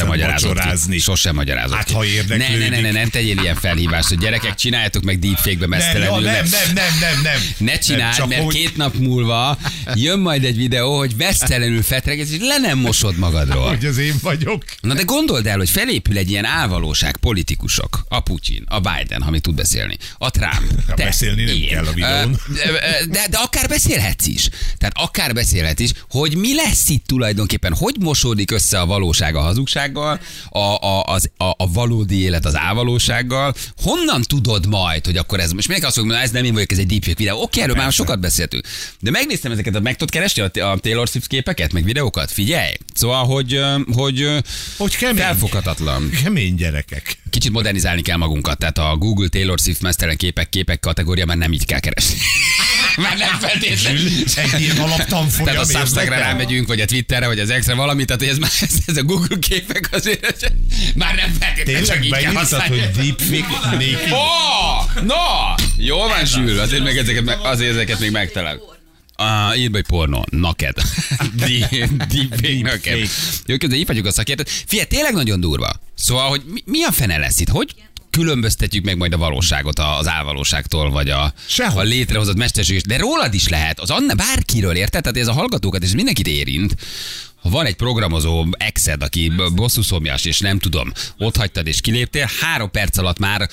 magyarázott 0.06 0.54
vacsorázni. 0.54 0.98
Sosem 0.98 1.36
magyarázott 1.36 1.76
Hát, 1.78 1.92
ha 1.92 2.00
ne, 2.00 2.06
érdeklődik. 2.06 2.70
ne, 2.70 2.76
ne, 2.76 2.82
ne, 2.82 2.92
nem 2.92 3.10
tegyél 3.10 3.38
ilyen 3.42 3.56
felhívást, 3.56 4.08
hogy 4.08 4.18
gyerekek, 4.18 4.56
csináljátok 4.56 5.04
meg 5.04 5.20
deepfake-be 5.20 5.68
mesztelenül. 5.68 6.20
nem, 6.20 6.46
nem, 6.52 6.74
nem, 6.74 6.98
nem, 7.00 7.22
nem. 7.24 7.42
Ne 7.58 7.78
csináld, 7.78 8.28
mert 8.28 8.48
két 8.48 8.78
nap 8.78 8.96
múlva 8.96 9.58
jön 9.94 10.20
majd 10.20 10.44
egy 10.44 10.58
videó, 10.58 10.98
hogy 10.98 11.18
vesztelenül 11.18 11.84
fetregesz, 11.84 12.32
és 12.32 12.38
le 12.40 12.58
nem 12.58 12.78
mosod 12.78 13.18
magadról. 13.18 13.68
Hogy 13.68 13.86
az 13.86 13.98
én 13.98 14.16
vagyok. 14.22 14.64
Na 14.82 14.94
de 14.94 15.04
gondold 15.04 15.48
el, 15.48 15.58
hogy 15.58 15.70
felépül 15.70 16.18
egy 16.18 16.30
ilyen 16.30 16.46
álvalóság 16.46 17.18
politikusok, 17.18 18.06
a 18.10 18.20
Putin, 18.20 18.64
a 18.68 18.80
Biden, 18.80 19.22
ha 19.22 19.30
még 19.32 19.42
tud 19.42 19.56
beszélni, 19.56 19.98
a 20.18 20.30
Trump. 20.30 20.72
Ja, 20.88 20.94
beszélni 20.94 21.44
nem 21.44 21.56
én. 21.56 21.68
kell 21.68 21.86
a 21.86 21.92
videón. 21.94 22.40
Ö, 22.66 23.06
De, 23.10 23.28
de 23.30 23.38
akár 23.38 23.68
beszélhetsz 23.68 24.26
is. 24.26 24.50
Tehát 24.78 24.94
akár 24.98 25.34
beszélhetsz 25.34 25.80
is, 25.80 25.92
hogy 26.10 26.36
mi 26.36 26.56
lesz 26.56 26.90
itt 26.98 27.08
tulajdonképpen, 27.08 27.74
hogy 27.74 27.96
mosódik 28.00 28.52
össze 28.52 28.80
a 28.80 28.86
valóság 28.86 29.36
a 29.36 29.40
hazugsággal, 29.42 30.20
a, 30.50 30.60
a, 30.60 31.04
az, 31.04 31.30
a, 31.38 31.44
a 31.44 31.72
valódi 31.74 32.22
élet 32.22 32.46
az 32.46 32.56
álvalósággal. 32.56 33.54
Honnan 33.82 34.22
tudod 34.22 34.66
majd, 34.68 35.06
hogy 35.06 35.18
akkor 35.18 35.40
ez, 35.40 35.52
most 35.52 35.68
mindenki 35.68 35.86
azt 35.86 36.06
mondja, 36.06 36.18
ez 36.26 36.32
nem 36.32 36.44
én 36.44 36.54
vagyok, 36.54 36.72
ez 36.72 36.78
egy 36.78 36.86
deepfake 36.86 37.16
videó. 37.18 37.42
Oké, 37.42 37.62
erről 37.62 37.76
már 37.76 37.84
Persze. 37.84 37.98
sokat 37.98 38.20
beszéltünk. 38.20 38.64
De 39.00 39.12
megnéztem 39.12 39.52
ezeket, 39.52 39.82
meg 39.82 39.96
tudod 39.96 40.14
keresni 40.14 40.42
a, 40.42 40.70
a 40.72 40.78
Taylor 40.78 41.08
Swift 41.08 41.28
képeket, 41.28 41.74
meg 41.74 41.84
videókat? 41.84 42.32
Figyelj! 42.32 42.74
Szóval, 42.94 43.26
hogy, 43.26 43.60
hogy, 43.94 44.28
Hogy 44.78 44.96
kemény. 44.98 45.16
felfoghatatlan. 45.24 46.10
Kemény 46.24 46.56
gyerekek. 46.56 47.18
Kicsit 47.30 47.52
modernizálni 47.52 48.02
kell 48.02 48.18
magunkat, 48.18 48.58
tehát 48.58 48.78
a 48.78 48.96
Google 48.98 49.28
Taylor 49.28 49.60
Swift 49.60 49.82
mesztelen 49.82 50.18
képek, 50.18 50.50
képek 50.50 50.80
kategória 50.80 51.26
már 51.26 51.38
nem 51.38 51.54
így 51.54 51.66
kell 51.66 51.80
keresni. 51.80 52.16
már 52.98 53.18
nem 53.18 53.40
feltétlenül. 53.40 54.10
Egy 54.36 54.62
ilyen 54.62 54.78
alaptanfolyam. 54.78 55.46
Tehát 55.54 55.70
a 55.70 55.72
Substackra 55.72 56.02
érdekel? 56.02 56.28
rámegyünk, 56.28 56.68
vagy 56.68 56.82
a 56.82 56.86
Twitterre, 56.86 57.28
vagy 57.28 57.40
az 57.40 57.54
X-re 57.60 57.74
valamit, 57.74 58.06
tehát 58.08 58.22
ez, 58.22 58.38
már, 58.38 58.52
ez, 58.62 58.74
ez 58.88 58.98
a 58.98 59.04
Google 59.04 59.38
képek 59.40 59.90
azért 59.92 60.52
már 60.96 61.16
nem 61.16 61.36
feltétlenül 61.40 61.88
csak 61.88 62.06
így 62.06 62.12
kell 62.12 62.34
használni. 62.34 62.80
hogy 62.80 62.90
deepfake 62.92 63.48
naked. 63.72 64.12
Ó, 64.12 65.02
no! 65.02 65.16
Jó 65.78 65.98
van, 65.98 66.26
Zsül, 66.26 66.60
azért, 66.60 66.84
meg 66.84 66.98
ezeket, 66.98 67.40
azért 67.44 67.72
ezeket 67.72 68.00
még 68.00 68.12
megtalál. 68.12 68.60
Uh, 69.20 69.60
írd 69.60 69.72
be, 69.72 69.78
hogy 69.78 69.88
pornó, 69.88 70.26
naked. 70.30 70.76
Deep- 71.34 71.98
Deepfake 71.98 72.62
naked. 72.62 73.10
Jó, 73.46 73.58
közben 73.58 73.78
így 73.78 73.88
vagyunk 73.88 74.06
a 74.06 74.12
szakértőt. 74.12 74.50
Figyelj, 74.50 74.88
tényleg 74.88 75.14
nagyon 75.14 75.40
durva. 75.40 75.80
Szóval, 75.96 76.30
hogy 76.30 76.42
mi, 76.46 76.62
mi 76.66 76.84
a 76.84 76.92
fene 76.92 77.18
lesz 77.18 77.40
itt? 77.40 77.50
Hogy 77.50 77.76
különböztetjük 78.18 78.86
meg 78.86 78.98
majd 78.98 79.14
a 79.14 79.18
valóságot 79.18 79.80
az 79.80 80.08
álvalóságtól, 80.08 80.90
vagy 80.92 81.10
a, 81.10 81.34
Sehol. 81.48 81.80
a 81.80 81.84
létrehozott 81.84 82.38
mesterséges. 82.38 82.82
De 82.82 82.98
rólad 82.98 83.34
is 83.34 83.48
lehet, 83.48 83.80
az 83.80 83.90
Anna 83.90 84.14
bárkiről 84.14 84.76
érted, 84.76 85.02
tehát 85.02 85.18
ez 85.18 85.28
a 85.28 85.32
hallgatókat, 85.34 85.84
és 85.84 85.92
mindenkit 85.92 86.28
érint. 86.28 86.76
Ha 87.42 87.50
van 87.50 87.66
egy 87.66 87.76
programozó 87.76 88.46
exed, 88.52 89.04
aki 89.04 89.32
bosszuszomjas, 89.56 90.26
és 90.26 90.40
nem 90.40 90.60
tudom, 90.60 90.92
ott 91.18 91.36
hagytad 91.36 91.68
és 91.68 91.82
kiléptél, 91.82 92.30
három 92.42 92.72
perc 92.72 92.98
alatt 92.98 93.20
már 93.20 93.50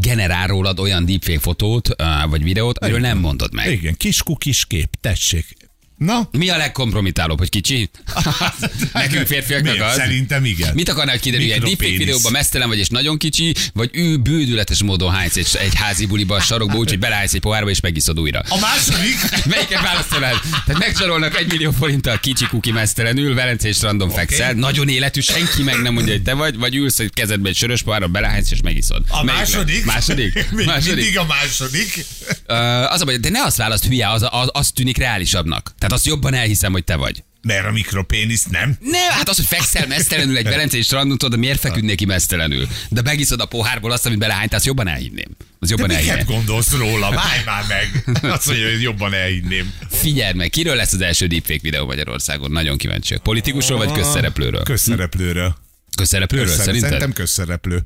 generál 0.00 0.46
rólad 0.46 0.80
olyan 0.80 1.06
deepfake 1.06 1.40
fotót, 1.40 1.88
vagy 2.28 2.42
videót, 2.42 2.78
amiről 2.78 3.00
nem 3.00 3.18
mondod 3.18 3.54
meg. 3.54 3.72
Igen, 3.72 3.96
kis 3.96 4.22
kis 4.38 4.66
kép, 4.66 4.88
tessék. 5.00 5.69
Na, 6.04 6.28
Mi 6.32 6.48
a 6.48 6.56
legkompromitálóbb, 6.56 7.38
hogy 7.38 7.48
kicsi? 7.48 7.90
Nekünk 8.92 9.26
férfiaknak 9.26 9.72
miért? 9.72 9.88
az. 9.88 9.94
Szerintem 9.96 10.44
igen. 10.44 10.74
Mit 10.74 10.88
akarnál, 10.88 11.18
hogy? 11.22 11.34
Egy 11.34 11.60
deepfake 11.60 11.96
videóban 11.96 12.32
mesztelen 12.32 12.68
vagy 12.68 12.78
és 12.78 12.88
nagyon 12.88 13.18
kicsi, 13.18 13.54
vagy 13.72 13.90
ő 13.92 14.16
bődületes 14.16 14.82
módon 14.82 15.12
hánysz 15.12 15.36
egy, 15.36 15.48
egy 15.58 15.74
házi 15.74 16.06
buliba 16.06 16.34
a 16.34 16.40
sarokba, 16.40 16.76
úgyhogy 16.76 16.98
belehánysz 16.98 17.34
egy 17.34 17.40
pohárba 17.40 17.70
és 17.70 17.80
megiszod 17.80 18.20
újra. 18.20 18.42
A 18.48 18.58
második, 18.58 19.14
Melyiket 19.54 19.80
választanál? 19.82 20.40
Tehát 20.66 20.78
megcsalolnak 20.80 21.38
egy 21.38 21.46
millió 21.46 21.70
forinttal 21.70 22.18
kicsi 22.20 22.46
kuki 22.46 22.72
mesztelenül, 22.72 23.34
Velencei 23.34 23.72
strandon 23.72 24.10
okay. 24.10 24.24
fekszel, 24.26 24.52
nagyon 24.52 24.88
életű, 24.88 25.20
senki 25.20 25.62
meg 25.62 25.82
nem 25.82 25.92
mondja, 25.92 26.12
hogy 26.12 26.22
te 26.22 26.34
vagy, 26.34 26.56
vagy 26.56 26.74
ülsz 26.76 26.98
egy 26.98 27.10
kezedbe 27.12 27.48
egy 27.48 27.56
sörös 27.56 27.82
pohárba, 27.82 28.06
belehánysz 28.06 28.50
és 28.50 28.60
megiszod. 28.62 29.02
a 29.08 29.24
Melyik 29.24 29.40
második. 29.40 29.84
le- 29.84 29.92
Második? 29.92 30.46
Még 30.50 30.66
második? 30.66 30.94
mindig 30.96 31.18
a 31.18 31.24
második. 31.24 32.04
Ö, 32.46 32.54
az 32.84 33.00
a 33.00 33.04
baj, 33.04 33.16
de 33.16 33.28
ne 33.28 33.42
azt 33.42 33.56
választ 33.56 33.84
hülye, 33.84 34.10
az, 34.10 34.26
az, 34.30 34.48
az 34.52 34.70
tűnik 34.70 34.96
reálisabbnak. 34.96 35.72
Tehát 35.78 35.89
azt 35.92 36.06
jobban 36.06 36.34
elhiszem, 36.34 36.72
hogy 36.72 36.84
te 36.84 36.96
vagy. 36.96 37.22
Mert 37.42 37.66
a 37.66 37.70
mikropénisz 37.70 38.44
nem. 38.44 38.76
Nem, 38.80 39.10
hát 39.10 39.28
az, 39.28 39.36
hogy 39.36 39.44
fekszel 39.46 39.86
mesztelenül 39.86 40.36
egy 40.36 40.44
velencei 40.54 40.82
strandon, 40.82 41.18
tudod, 41.18 41.38
miért 41.38 41.60
feküdnék 41.60 41.96
ki 41.96 42.04
mesztelenül? 42.04 42.68
De 42.88 43.02
megiszod 43.02 43.40
a 43.40 43.44
pohárból 43.46 43.92
azt, 43.92 44.06
amit 44.06 44.18
belehánytál, 44.18 44.56
azt 44.56 44.66
jobban 44.66 44.88
elhinném. 44.88 45.36
Az 45.58 45.68
De 45.68 45.74
jobban 45.78 45.96
miket 45.96 46.10
elhinném. 46.16 46.34
gondolsz 46.36 46.72
róla? 46.72 47.10
Válj 47.10 47.40
már 47.44 47.64
meg. 47.68 48.04
Azt 48.32 48.46
mondja, 48.46 48.70
hogy 48.70 48.82
jobban 48.82 49.14
elhinném. 49.14 49.72
Figyeld 49.90 50.36
meg, 50.36 50.50
kiről 50.50 50.74
lesz 50.76 50.92
az 50.92 51.00
első 51.00 51.26
deepfake 51.26 51.60
videó 51.62 51.86
Magyarországon? 51.86 52.50
Nagyon 52.50 52.76
kíváncsi 52.76 53.08
vagyok. 53.08 53.22
Politikusról 53.22 53.78
vagy 53.78 53.92
közszereplőről? 53.92 54.62
Közszereplőről. 54.62 55.56
Közszereplőről 55.96 56.46
Közszer- 56.46 56.64
szerinted? 56.66 56.90
Szerintem 56.90 57.14
közszereplő. 57.16 57.80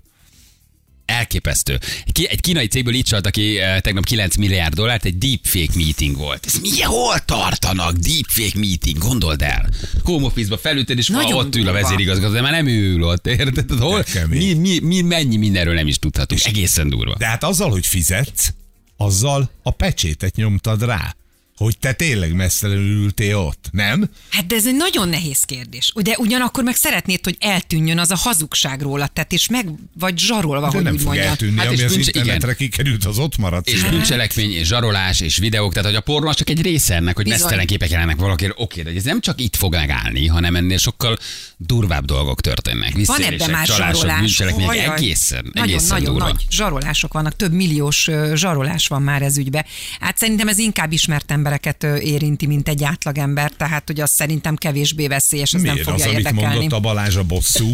Elképesztő. 1.14 1.80
Egy 2.06 2.40
kínai 2.40 2.66
cégből 2.66 2.94
így 2.94 3.04
csaltak 3.04 3.32
ki 3.32 3.58
eh, 3.58 3.80
tegnap 3.80 4.04
9 4.04 4.36
milliárd 4.36 4.74
dollárt, 4.74 5.04
egy 5.04 5.18
deepfake 5.18 5.72
meeting 5.74 6.16
volt. 6.16 6.46
Ez 6.46 6.54
milyen, 6.60 6.88
hol 6.88 7.18
tartanak? 7.18 7.92
Deepfake 7.92 8.58
meeting, 8.58 8.98
gondold 8.98 9.42
el. 9.42 9.68
Home 10.02 10.24
office-ba 10.26 10.58
felülted, 10.58 10.98
és 10.98 11.08
Nagyon 11.08 11.32
ott 11.32 11.56
ül 11.56 11.68
a 11.68 11.72
vezérigazgató, 11.72 12.32
de 12.32 12.40
már 12.40 12.52
nem 12.52 12.66
ül 12.66 13.02
ott, 13.02 13.26
érted? 13.26 13.70
Hol, 13.78 14.04
mi, 14.28 14.52
mi, 14.52 14.78
mi, 14.78 15.00
mennyi 15.00 15.36
mindenről 15.36 15.74
nem 15.74 15.86
is 15.86 15.98
tudhatunk. 15.98 16.40
Egészen 16.44 16.88
durva. 16.88 17.14
De 17.18 17.26
hát 17.26 17.44
azzal, 17.44 17.70
hogy 17.70 17.86
fizetsz, 17.86 18.52
azzal 18.96 19.50
a 19.62 19.70
pecsétet 19.70 20.36
nyomtad 20.36 20.84
rá. 20.84 21.16
Hogy 21.56 21.78
te 21.78 21.92
tényleg 21.92 22.34
messzelenül 22.34 23.02
ültél 23.02 23.36
ott, 23.36 23.68
nem? 23.72 24.08
Hát 24.30 24.46
de 24.46 24.54
ez 24.54 24.66
egy 24.66 24.74
nagyon 24.76 25.08
nehéz 25.08 25.42
kérdés. 25.44 25.92
Ugye 25.94 26.14
ugyanakkor 26.18 26.64
meg 26.64 26.74
szeretnéd, 26.76 27.24
hogy 27.24 27.36
eltűnjön 27.40 27.98
az 27.98 28.10
a 28.10 28.16
hazugság 28.16 28.80
róla, 28.82 29.06
tehát 29.06 29.32
és 29.32 29.48
meg 29.48 29.68
vagy 29.98 30.18
zsarolva, 30.18 30.66
De 30.68 30.74
hogy 30.74 30.82
nem 30.84 30.92
úgy 30.92 30.98
fog 30.98 31.08
mondja. 31.08 31.24
eltűnni, 31.28 31.58
Hát 31.58 31.66
ami 31.66 31.76
és 31.76 31.82
az 31.82 31.92
bűncs- 31.94 32.06
internetre 32.16 32.50
igen. 32.50 32.56
kikerült, 32.56 33.04
az 33.04 33.18
ott 33.18 33.36
maradt. 33.36 33.68
És 33.68 33.82
bűncselekmény, 33.84 34.52
és 34.52 34.66
zsarolás, 34.66 35.20
és 35.20 35.36
videók, 35.36 35.72
tehát 35.72 35.88
hogy 35.88 35.96
a 35.96 36.00
pornó 36.00 36.28
az 36.28 36.36
csak 36.36 36.50
egy 36.50 36.62
része 36.62 36.94
ennek, 36.94 37.14
hogy 37.16 37.24
Bizony. 37.24 37.40
mesztelen 37.40 37.66
képek 37.66 37.90
jelennek 37.90 38.16
valaki, 38.16 38.48
oké, 38.54 38.82
de 38.82 38.90
ez 38.90 39.04
nem 39.04 39.20
csak 39.20 39.40
itt 39.40 39.56
fog 39.56 39.72
megállni, 39.74 40.26
hanem 40.26 40.56
ennél 40.56 40.78
sokkal 40.78 41.18
durvább 41.56 42.04
dolgok 42.04 42.40
történnek. 42.40 42.92
Van 43.06 43.22
ebben 43.22 43.50
már 43.50 43.66
csalások, 43.66 43.94
zsarolás. 43.96 44.18
bűncselekmények, 44.20 44.98
egészen, 44.98 45.50
nagyon, 45.52 45.68
egészen 45.68 45.88
nagyon 45.98 46.12
durva. 46.14 46.26
nagy 46.28 46.44
zsarolások 46.50 47.12
vannak, 47.12 47.36
több 47.36 47.52
milliós 47.52 48.10
zsarolás 48.34 48.86
van 48.86 49.02
már 49.02 49.22
ez 49.22 49.38
ügybe. 49.38 49.64
Hát 50.00 50.18
szerintem 50.18 50.48
ez 50.48 50.58
inkább 50.58 50.92
ismert 50.92 51.30
embereket 51.44 52.02
érinti, 52.02 52.46
mint 52.46 52.68
egy 52.68 52.84
átlagember, 52.84 53.50
tehát 53.50 53.82
hogy 53.86 54.00
az 54.00 54.10
szerintem 54.10 54.56
kevésbé 54.56 55.06
veszélyes, 55.06 55.54
ez 55.54 55.62
nem 55.62 55.72
Miért? 55.72 55.88
Az, 55.88 55.92
fogja 55.92 56.06
amit 56.10 56.26
érdekelni. 56.26 56.54
mondott 56.54 56.78
a 56.78 56.80
Balázs 56.80 57.16
a 57.16 57.22
bosszú. 57.22 57.72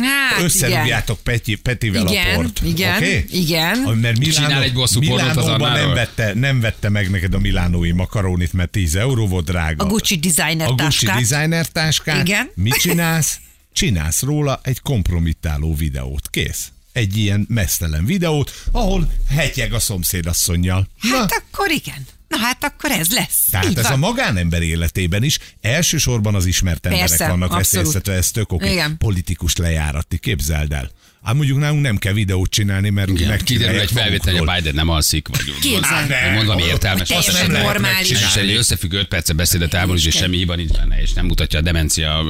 Hát. 0.00 0.42
Összerúgjátok 0.42 1.18
Peti, 1.20 1.54
Petivel 1.54 2.06
Igen, 2.06 2.30
a 2.30 2.34
port. 2.34 2.60
igen, 2.64 2.96
oké? 2.96 3.24
igen. 3.30 3.78
Mert 3.78 4.18
Milánó, 4.18 4.30
Csinál 4.30 4.62
egy 4.62 4.72
bosszú 4.72 5.00
pornót 5.00 5.36
az 5.36 5.44
Milánóban 5.44 5.72
nem 5.72 5.94
vette, 5.94 6.34
nem 6.34 6.60
vette 6.60 6.88
meg 6.88 7.10
neked 7.10 7.34
a 7.34 7.38
milánói 7.38 7.92
makaronit, 7.92 8.52
mert 8.52 8.70
10 8.70 8.94
euró 8.94 9.26
volt 9.28 9.44
drága. 9.44 9.84
A 9.84 9.88
Gucci 9.88 10.16
designer 10.16 10.66
a 10.66 10.70
Gucci 10.70 10.84
táskát. 11.06 11.20
designer 11.28 11.66
táskát. 11.66 12.26
Igen. 12.26 12.50
Mit 12.54 12.74
csinálsz? 12.74 13.38
Csinálsz 13.72 14.22
róla 14.22 14.60
egy 14.62 14.80
kompromittáló 14.80 15.74
videót. 15.74 16.30
Kész. 16.30 16.68
Egy 16.92 17.16
ilyen 17.16 17.46
mesztelen 17.48 18.04
videót, 18.04 18.52
ahol 18.72 19.12
hetyeg 19.28 19.72
a 19.72 19.78
szomszédasszonynal. 19.78 20.88
Hát 21.12 21.44
akkor 21.50 21.70
igen. 21.70 22.06
Na 22.28 22.36
hát 22.36 22.64
akkor 22.64 22.90
ez 22.90 23.12
lesz. 23.12 23.44
Tehát 23.50 23.66
Így 23.70 23.78
ez 23.78 23.82
van. 23.82 23.92
a 23.92 23.96
magánember 23.96 24.62
életében 24.62 25.22
is 25.22 25.38
elsősorban 25.60 26.34
az 26.34 26.46
ismert 26.46 26.86
emberek 26.86 27.08
Persze, 27.08 27.28
vannak 27.28 27.52
abszolút. 27.52 27.62
veszélyeztetve, 27.64 28.12
ez 28.12 28.30
tök 28.30 28.52
oké. 28.52 28.82
Politikus 28.98 29.56
lejárati, 29.56 30.18
képzeld 30.18 30.72
el. 30.72 30.90
Ám 31.22 31.36
mondjuk 31.36 31.58
nálunk 31.58 31.82
nem 31.82 31.96
kell 31.96 32.12
videót 32.12 32.50
csinálni, 32.50 32.90
mert 32.90 33.08
Igen, 33.08 33.28
meg 33.28 33.42
kiderül 33.42 33.80
egy 33.80 33.90
felvétel, 33.90 34.32
hogy 34.38 34.48
a 34.48 34.54
Biden 34.54 34.74
nem 34.74 34.88
alszik, 34.88 35.28
vagy 35.28 35.40
Képzeld. 35.60 36.08
vagy 36.08 36.16
mondom, 36.24 36.44
valami 36.44 36.60
Hogy 36.62 36.70
értelmes. 36.70 37.10
azt 37.10 37.32
nem 37.32 37.50
lehet 37.52 37.64
normális. 37.64 38.10
És 38.10 38.34
egy 38.36 38.50
összefüggő 38.54 38.98
5 38.98 39.08
percet 39.08 39.36
beszédet 39.36 39.74
elmond, 39.74 40.00
és 40.06 40.14
semmi 40.14 40.36
hiba 40.36 40.54
nincs 40.54 40.70
benne, 40.70 41.00
és 41.00 41.12
nem 41.12 41.26
mutatja 41.26 41.58
a 41.58 41.62
demencia 41.62 42.22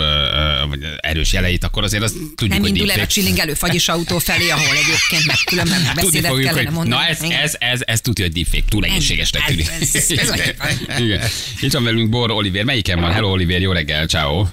vagy 0.68 0.78
erős 1.00 1.32
jeleit, 1.32 1.64
akkor 1.64 1.82
azért 1.82 2.02
azt 2.02 2.14
tudjuk, 2.14 2.48
Nem 2.48 2.58
hogy 2.60 2.68
indul 2.68 2.82
el 2.82 2.88
a 2.90 2.94
deepfake. 2.96 3.12
csillingelő 3.20 3.54
fagyis 3.54 3.88
autó 3.88 4.18
felé, 4.18 4.48
ahol 4.50 4.76
egyébként 4.76 5.26
meg 5.26 5.36
különben 5.44 5.80
beszédet 5.94 6.30
fogjuk, 6.30 6.48
kellene 6.50 6.70
mondani. 6.70 7.02
na 7.02 7.06
ez, 7.08 7.22
ez, 7.42 7.56
ez, 7.58 7.80
ez 7.84 8.00
tudja, 8.00 8.24
hogy 8.24 8.32
deepfake, 8.34 8.64
túl 8.68 8.84
egészségesnek 8.84 9.42
Ez- 9.48 9.48
tűnik. 9.90 10.56
Igen. 10.98 11.20
Itt 11.60 11.72
van 11.72 11.84
velünk 11.84 12.08
Bor 12.08 12.30
Oliver. 12.30 12.64
Melyiken 12.64 13.00
van? 13.00 13.12
Hello 13.12 13.30
Oliver, 13.30 13.60
jó 13.60 13.72
reggel, 13.72 14.06
ciao. 14.06 14.46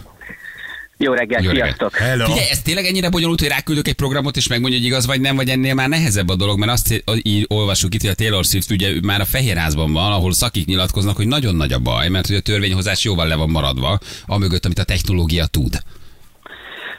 Jó 0.98 1.14
reggelt, 1.14 1.44
Jó 1.44 1.50
reggelt. 1.50 1.78
sziasztok! 1.78 1.98
Hello. 1.98 2.26
Figyelj, 2.26 2.50
ez 2.50 2.62
tényleg 2.62 2.86
ennyire 2.86 3.10
bonyolult, 3.10 3.40
hogy 3.40 3.50
ráküldök 3.50 3.88
egy 3.88 3.94
programot, 3.94 4.38
és 4.38 4.48
megmondja, 4.48 4.78
hogy 4.78 4.88
igaz 4.88 5.06
vagy 5.06 5.22
nem, 5.22 5.36
vagy 5.36 5.50
ennél 5.50 5.74
már 5.74 5.90
nehezebb 5.90 6.30
a 6.30 6.36
dolog, 6.36 6.60
mert 6.60 6.72
azt 6.72 7.04
így 7.22 7.46
olvassuk 7.50 7.94
itt, 7.94 8.02
hogy 8.02 8.10
a 8.10 8.14
Taylor 8.14 8.46
Swift 8.46 8.72
ugye 8.72 8.94
már 9.02 9.22
a 9.22 9.26
Fehérházban 9.26 9.94
van, 9.94 10.12
ahol 10.12 10.34
szakik 10.34 10.66
nyilatkoznak, 10.66 11.16
hogy 11.16 11.28
nagyon 11.28 11.56
nagy 11.56 11.74
a 11.74 11.80
baj, 11.80 12.10
mert 12.10 12.28
hogy 12.28 12.36
a 12.36 12.40
törvényhozás 12.40 13.04
jóval 13.04 13.28
le 13.28 13.36
van 13.36 13.50
maradva, 13.50 14.00
amögött, 14.26 14.66
amit 14.66 14.80
a 14.80 14.84
technológia 14.84 15.46
tud. 15.46 15.80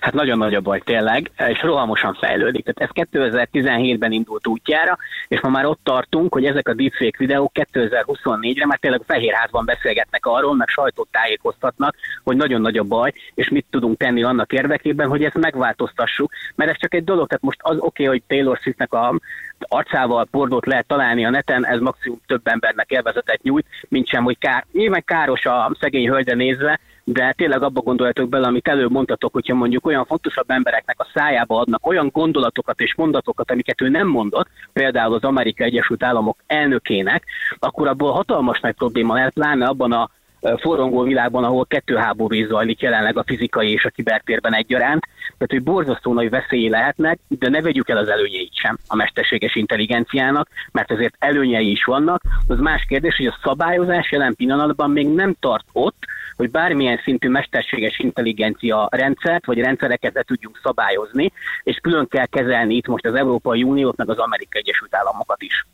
Hát 0.06 0.14
nagyon 0.14 0.38
nagy 0.38 0.54
a 0.54 0.60
baj 0.60 0.80
tényleg, 0.80 1.30
és 1.48 1.62
rohamosan 1.62 2.14
fejlődik. 2.14 2.64
Tehát 2.64 2.94
ez 2.96 3.06
2017-ben 3.12 4.12
indult 4.12 4.46
útjára, 4.46 4.98
és 5.28 5.40
ma 5.40 5.48
már 5.48 5.66
ott 5.66 5.80
tartunk, 5.82 6.32
hogy 6.32 6.44
ezek 6.44 6.68
a 6.68 6.75
deepfake 6.75 7.16
videók 7.18 7.52
2024-re 7.54 8.66
már 8.66 8.78
tényleg 8.78 9.00
a 9.00 9.12
Fehérházban 9.12 9.64
beszélgetnek 9.64 10.26
arról, 10.26 10.54
meg 10.54 10.68
sajtót 10.68 11.08
tájékoztatnak, 11.10 11.94
hogy 12.25 12.36
nagyon 12.36 12.60
nagy 12.60 12.76
a 12.76 12.82
baj, 12.82 13.12
és 13.34 13.48
mit 13.48 13.66
tudunk 13.70 13.98
tenni 13.98 14.22
annak 14.22 14.52
érdekében, 14.52 15.08
hogy 15.08 15.25
ezt 15.25 15.38
megváltoztassuk. 15.38 16.32
Mert 16.54 16.70
ez 16.70 16.78
csak 16.78 16.94
egy 16.94 17.04
dolog, 17.04 17.26
tehát 17.26 17.42
most 17.42 17.58
az 17.62 17.76
oké, 17.76 17.84
okay, 17.86 18.06
hogy 18.06 18.22
Taylor 18.26 18.56
Swiftnek 18.56 18.92
a 18.92 19.20
arcával 19.58 20.26
pornót 20.30 20.66
lehet 20.66 20.86
találni 20.86 21.25
a 21.25 21.30
neten, 21.30 21.66
ez 21.66 21.80
maximum 21.80 22.20
több 22.26 22.46
embernek 22.46 22.90
élvezetet 22.90 23.42
nyújt, 23.42 23.66
mint 23.88 24.08
sem, 24.08 24.25
hogy 24.25 24.38
kár. 24.38 24.64
Nyilván 24.72 25.04
káros 25.04 25.46
a 25.46 25.70
szegény 25.80 26.08
hölgyre 26.08 26.34
nézve, 26.34 26.80
de 27.08 27.32
tényleg 27.36 27.62
abba 27.62 27.80
gondoljatok 27.80 28.28
bele, 28.28 28.46
amit 28.46 28.68
előbb 28.68 28.90
mondtatok, 28.90 29.32
hogyha 29.32 29.54
mondjuk 29.54 29.86
olyan 29.86 30.04
fontosabb 30.04 30.50
embereknek 30.50 31.00
a 31.00 31.08
szájába 31.14 31.60
adnak 31.60 31.86
olyan 31.86 32.08
gondolatokat 32.12 32.80
és 32.80 32.94
mondatokat, 32.94 33.50
amiket 33.50 33.80
ő 33.80 33.88
nem 33.88 34.06
mondott, 34.06 34.48
például 34.72 35.14
az 35.14 35.22
Amerika 35.22 35.64
Egyesült 35.64 36.02
Államok 36.02 36.38
elnökének, 36.46 37.25
akkor 37.58 37.88
abból 37.88 38.12
hatalmas 38.12 38.60
nagy 38.60 38.75
probléma 38.75 39.14
lehet, 39.14 39.32
pláne 39.32 39.66
abban 39.66 39.92
a 39.92 40.10
forrongó 40.56 41.02
világban, 41.02 41.44
ahol 41.44 41.66
kettő 41.66 41.94
háború 41.94 42.46
zajlik 42.46 42.80
jelenleg 42.80 43.16
a 43.18 43.25
fizikai 43.26 43.72
és 43.72 43.84
a 43.84 43.90
kibertérben 43.90 44.54
egyaránt. 44.54 45.06
Tehát, 45.38 45.50
hogy 45.50 45.62
borzasztó 45.62 46.12
nagy 46.12 46.30
veszélyei 46.30 46.68
lehetnek, 46.68 47.18
de 47.28 47.48
ne 47.48 47.60
vegyük 47.60 47.88
el 47.88 47.96
az 47.96 48.08
előnyeit 48.08 48.54
sem 48.54 48.78
a 48.88 48.96
mesterséges 48.96 49.54
intelligenciának, 49.54 50.48
mert 50.72 50.90
azért 50.90 51.14
előnyei 51.18 51.70
is 51.70 51.84
vannak. 51.84 52.22
Az 52.46 52.58
más 52.58 52.84
kérdés, 52.88 53.16
hogy 53.16 53.26
a 53.26 53.38
szabályozás 53.42 54.10
jelen 54.10 54.34
pillanatban 54.34 54.90
még 54.90 55.08
nem 55.08 55.36
tart 55.40 55.66
ott, 55.72 56.05
hogy 56.37 56.50
bármilyen 56.50 57.00
szintű 57.05 57.28
mesterséges 57.28 57.99
intelligencia 57.99 58.88
rendszert 58.90 59.47
vagy 59.47 59.59
rendszereket 59.59 60.14
le 60.14 60.23
tudjunk 60.23 60.61
szabályozni, 60.62 61.33
és 61.62 61.78
külön 61.83 62.09
kell 62.09 62.26
kezelni 62.26 62.75
itt 62.75 62.87
most 62.87 63.07
az 63.07 63.14
Európai 63.14 63.62
Uniót, 63.62 63.97
meg 63.97 64.09
az 64.09 64.19
Amerikai 64.19 64.61
Egyesült 64.61 64.95
Államokat 64.95 65.43
is. 65.43 65.66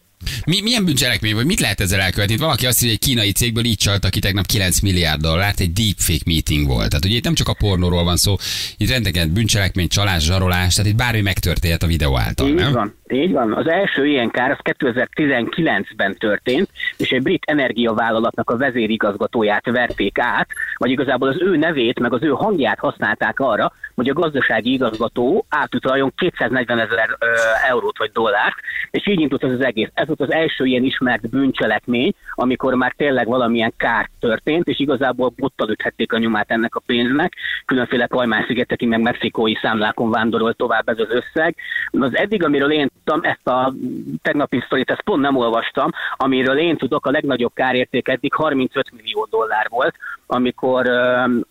Mi, 0.47 0.61
milyen 0.63 0.85
bűncselekmény, 0.85 1.35
vagy 1.35 1.47
mit 1.47 1.61
lehet 1.61 1.81
ezzel 1.81 2.01
elkövetni? 2.01 2.35
Itt 2.35 2.41
valaki 2.41 2.67
azt 2.67 2.81
mondja, 2.81 2.99
hogy 2.99 3.09
egy 3.09 3.15
kínai 3.15 3.33
cégből 3.33 3.65
így 3.65 3.77
csaltak 3.79 4.11
ki 4.11 4.21
tegnap 4.21 4.47
9 4.47 4.81
milliárd 4.81 5.21
dollárt, 5.21 5.61
egy 5.61 5.73
deepfake 5.73 6.25
meeting 6.27 6.67
volt. 6.67 6.89
Tehát 6.89 7.05
ugye 7.05 7.17
itt 7.17 7.25
nem 7.25 7.35
csak 7.35 7.49
a 7.49 7.55
pornóról 7.59 8.05
van 8.05 8.17
szó, 8.17 8.35
itt 8.77 8.91
rengeteg 8.91 9.31
bűncselekmény, 9.31 9.89
csalás, 9.89 10.25
zsarolás, 10.25 10.75
tehát 10.75 10.91
itt 10.91 10.97
bármi 10.97 11.21
megtörténhet 11.21 11.83
a 11.83 11.87
videó 11.87 12.19
által, 12.19 12.49
Így 12.49 12.55
nem? 12.55 12.73
van, 12.73 12.95
így 13.09 13.33
van. 13.33 13.53
Az 13.53 13.69
első 13.69 14.07
ilyen 14.07 14.31
kár 14.31 14.51
az 14.51 14.59
2019-ben 14.63 16.17
történt, 16.19 16.69
és 16.97 17.11
egy 17.11 17.23
brit 17.23 17.43
energiavállalatnak 17.47 18.51
a 18.51 18.57
vezérigazgatóját 18.57 19.65
verték 19.65 20.19
át, 20.19 20.49
vagy 20.77 20.91
igazából 20.91 21.29
az 21.29 21.41
ő 21.41 21.57
nevét, 21.57 22.01
meg 22.01 22.13
az 22.13 22.23
ő 22.23 22.29
hangját 22.29 22.79
használták 22.79 23.41
arra, 23.41 23.73
hogy 23.95 24.09
a 24.09 24.13
gazdasági 24.13 24.73
igazgató 24.73 25.47
átutaljon 25.49 26.13
240 26.17 26.79
ezer 26.79 27.17
eurót 27.69 27.99
vagy 27.99 28.11
dollárt, 28.13 28.57
és 28.91 29.07
így 29.07 29.21
indult 29.21 29.45
ez 29.45 29.53
az 29.53 29.65
egész. 29.65 29.89
Ez 29.95 30.09
volt 30.17 30.31
az 30.31 30.37
első 30.37 30.65
ilyen 30.65 30.83
ismert 30.83 31.31
bűncselekmény, 31.31 32.15
amikor 32.35 32.75
már 32.75 32.95
tényleg 32.97 33.27
valamilyen 33.27 33.73
kár 33.77 34.11
történt, 34.21 34.69
és 34.69 34.79
igazából 34.79 35.33
bottal 35.37 35.71
üthették 35.71 36.13
a 36.13 36.19
nyomát 36.19 36.51
ennek 36.51 36.75
a 36.75 36.83
pénznek, 36.87 37.35
különféle 37.65 38.07
Kajmán-szigeteki, 38.07 38.87
meg 38.87 39.01
mexikói 39.01 39.55
számlákon 39.55 40.11
vándorolt 40.11 40.57
tovább 40.57 40.89
ez 40.89 40.99
az 40.99 41.09
összeg. 41.11 41.57
Az 41.91 42.17
eddig, 42.17 42.45
amiről 42.45 42.73
én 42.73 42.89
tudtam, 42.89 43.21
ezt 43.23 43.49
a 43.49 43.73
tegnapi 44.23 44.63
sztorit, 44.67 44.91
ezt 44.91 45.03
pont 45.03 45.23
nem 45.23 45.37
olvastam, 45.37 45.91
amiről 46.17 46.59
én 46.59 46.77
tudok, 46.77 47.07
a 47.07 47.11
legnagyobb 47.11 47.53
kárérték 47.55 48.09
eddig 48.09 48.35
35 48.35 48.93
millió 48.97 49.27
dollár 49.31 49.67
volt, 49.69 49.95
amikor 50.27 50.87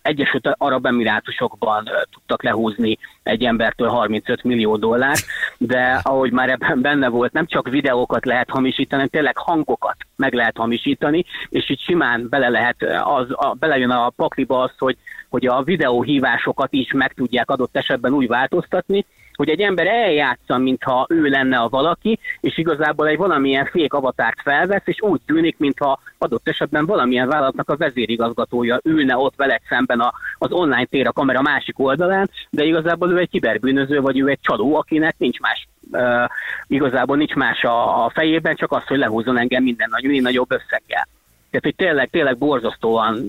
Egyesült 0.02 0.56
Arab 0.58 0.86
Emirátusokban 0.86 1.90
tudtak 2.12 2.44
lehúzni 2.44 2.98
egy 3.24 3.44
embertől 3.44 3.88
35 3.88 4.44
millió 4.44 4.78
dollárt, 4.78 5.26
de 5.58 6.00
ahogy 6.04 6.32
már 6.32 6.50
ebben 6.50 6.82
benne 6.82 7.08
volt, 7.08 7.32
nem 7.32 7.46
csak 7.46 7.70
videókat 7.70 8.26
lehet 8.26 8.50
hamisítani, 8.50 8.90
hanem 8.90 9.08
tényleg 9.08 9.38
hangokat 9.38 9.96
meg 10.16 10.34
lehet 10.34 10.58
hamisítani, 10.58 11.26
és 11.50 11.70
itt 11.70 11.80
simán 11.80 12.28
bele 12.30 12.50
lehet, 12.50 12.76
az, 13.04 13.28
a, 13.30 13.56
belejön 13.60 13.90
a 13.90 14.10
pakliba 14.10 14.62
az, 14.62 14.72
hogy, 14.78 14.98
hogy 15.30 15.46
a 15.48 15.64
videóhívásokat 15.64 16.74
is 16.74 16.92
meg 16.94 17.14
tudják 17.14 17.50
adott 17.50 17.78
esetben 17.78 18.14
úgy 18.14 18.28
változtatni, 18.28 19.06
hogy 19.36 19.50
egy 19.50 19.62
ember 19.62 19.88
eljátsza, 19.88 20.58
mintha 20.58 21.06
ő 21.10 21.28
lenne 21.28 21.58
a 21.58 21.70
valaki, 21.70 22.20
és 22.40 22.58
igazából 22.58 23.08
egy 23.08 23.18
valamilyen 23.18 23.66
fék 23.66 23.94
avatárt 23.94 24.42
felvesz, 24.42 24.86
és 24.86 25.02
úgy 25.02 25.22
tűnik, 25.26 25.58
mintha 25.58 26.00
adott 26.18 26.48
esetben 26.48 26.86
valamilyen 26.86 27.28
vállalatnak 27.28 27.70
a 27.70 27.78
vezérigazgatója 27.78 28.80
ülne 28.84 29.18
ott 29.18 29.36
veled 29.36 29.62
szemben 29.70 30.00
a, 30.00 30.14
az 30.38 30.52
online 30.52 30.86
tér 30.86 31.08
a 31.08 31.12
kamera 31.12 31.42
másik 31.42 31.80
oldalán, 31.80 32.30
de 32.50 32.64
igazából 32.64 33.12
ő 33.12 33.18
egy 33.18 33.30
kiberbűnöző, 33.30 34.02
vagy 34.02 34.20
ő 34.20 34.28
egy 34.28 34.40
csaló, 34.42 34.76
akinek 34.76 35.16
nincs 35.18 35.40
más 35.40 35.68
uh, 35.92 36.30
igazából 36.68 37.18
nincs 37.18 37.34
más 37.34 37.64
a, 37.64 38.06
a 38.06 38.10
fejében, 38.10 38.56
csak 38.56 38.72
az, 38.72 38.84
hogy 38.86 38.98
lehúzzon 38.98 39.38
engem 39.38 39.64
minden 39.64 39.88
nagy, 39.92 40.04
minden 40.04 40.24
nagyobb 40.24 40.52
összeggel. 40.52 41.08
Tehát, 41.50 41.66
hogy 41.66 41.76
tényleg, 41.76 42.10
tényleg 42.10 42.38
borzasztóan 42.38 43.26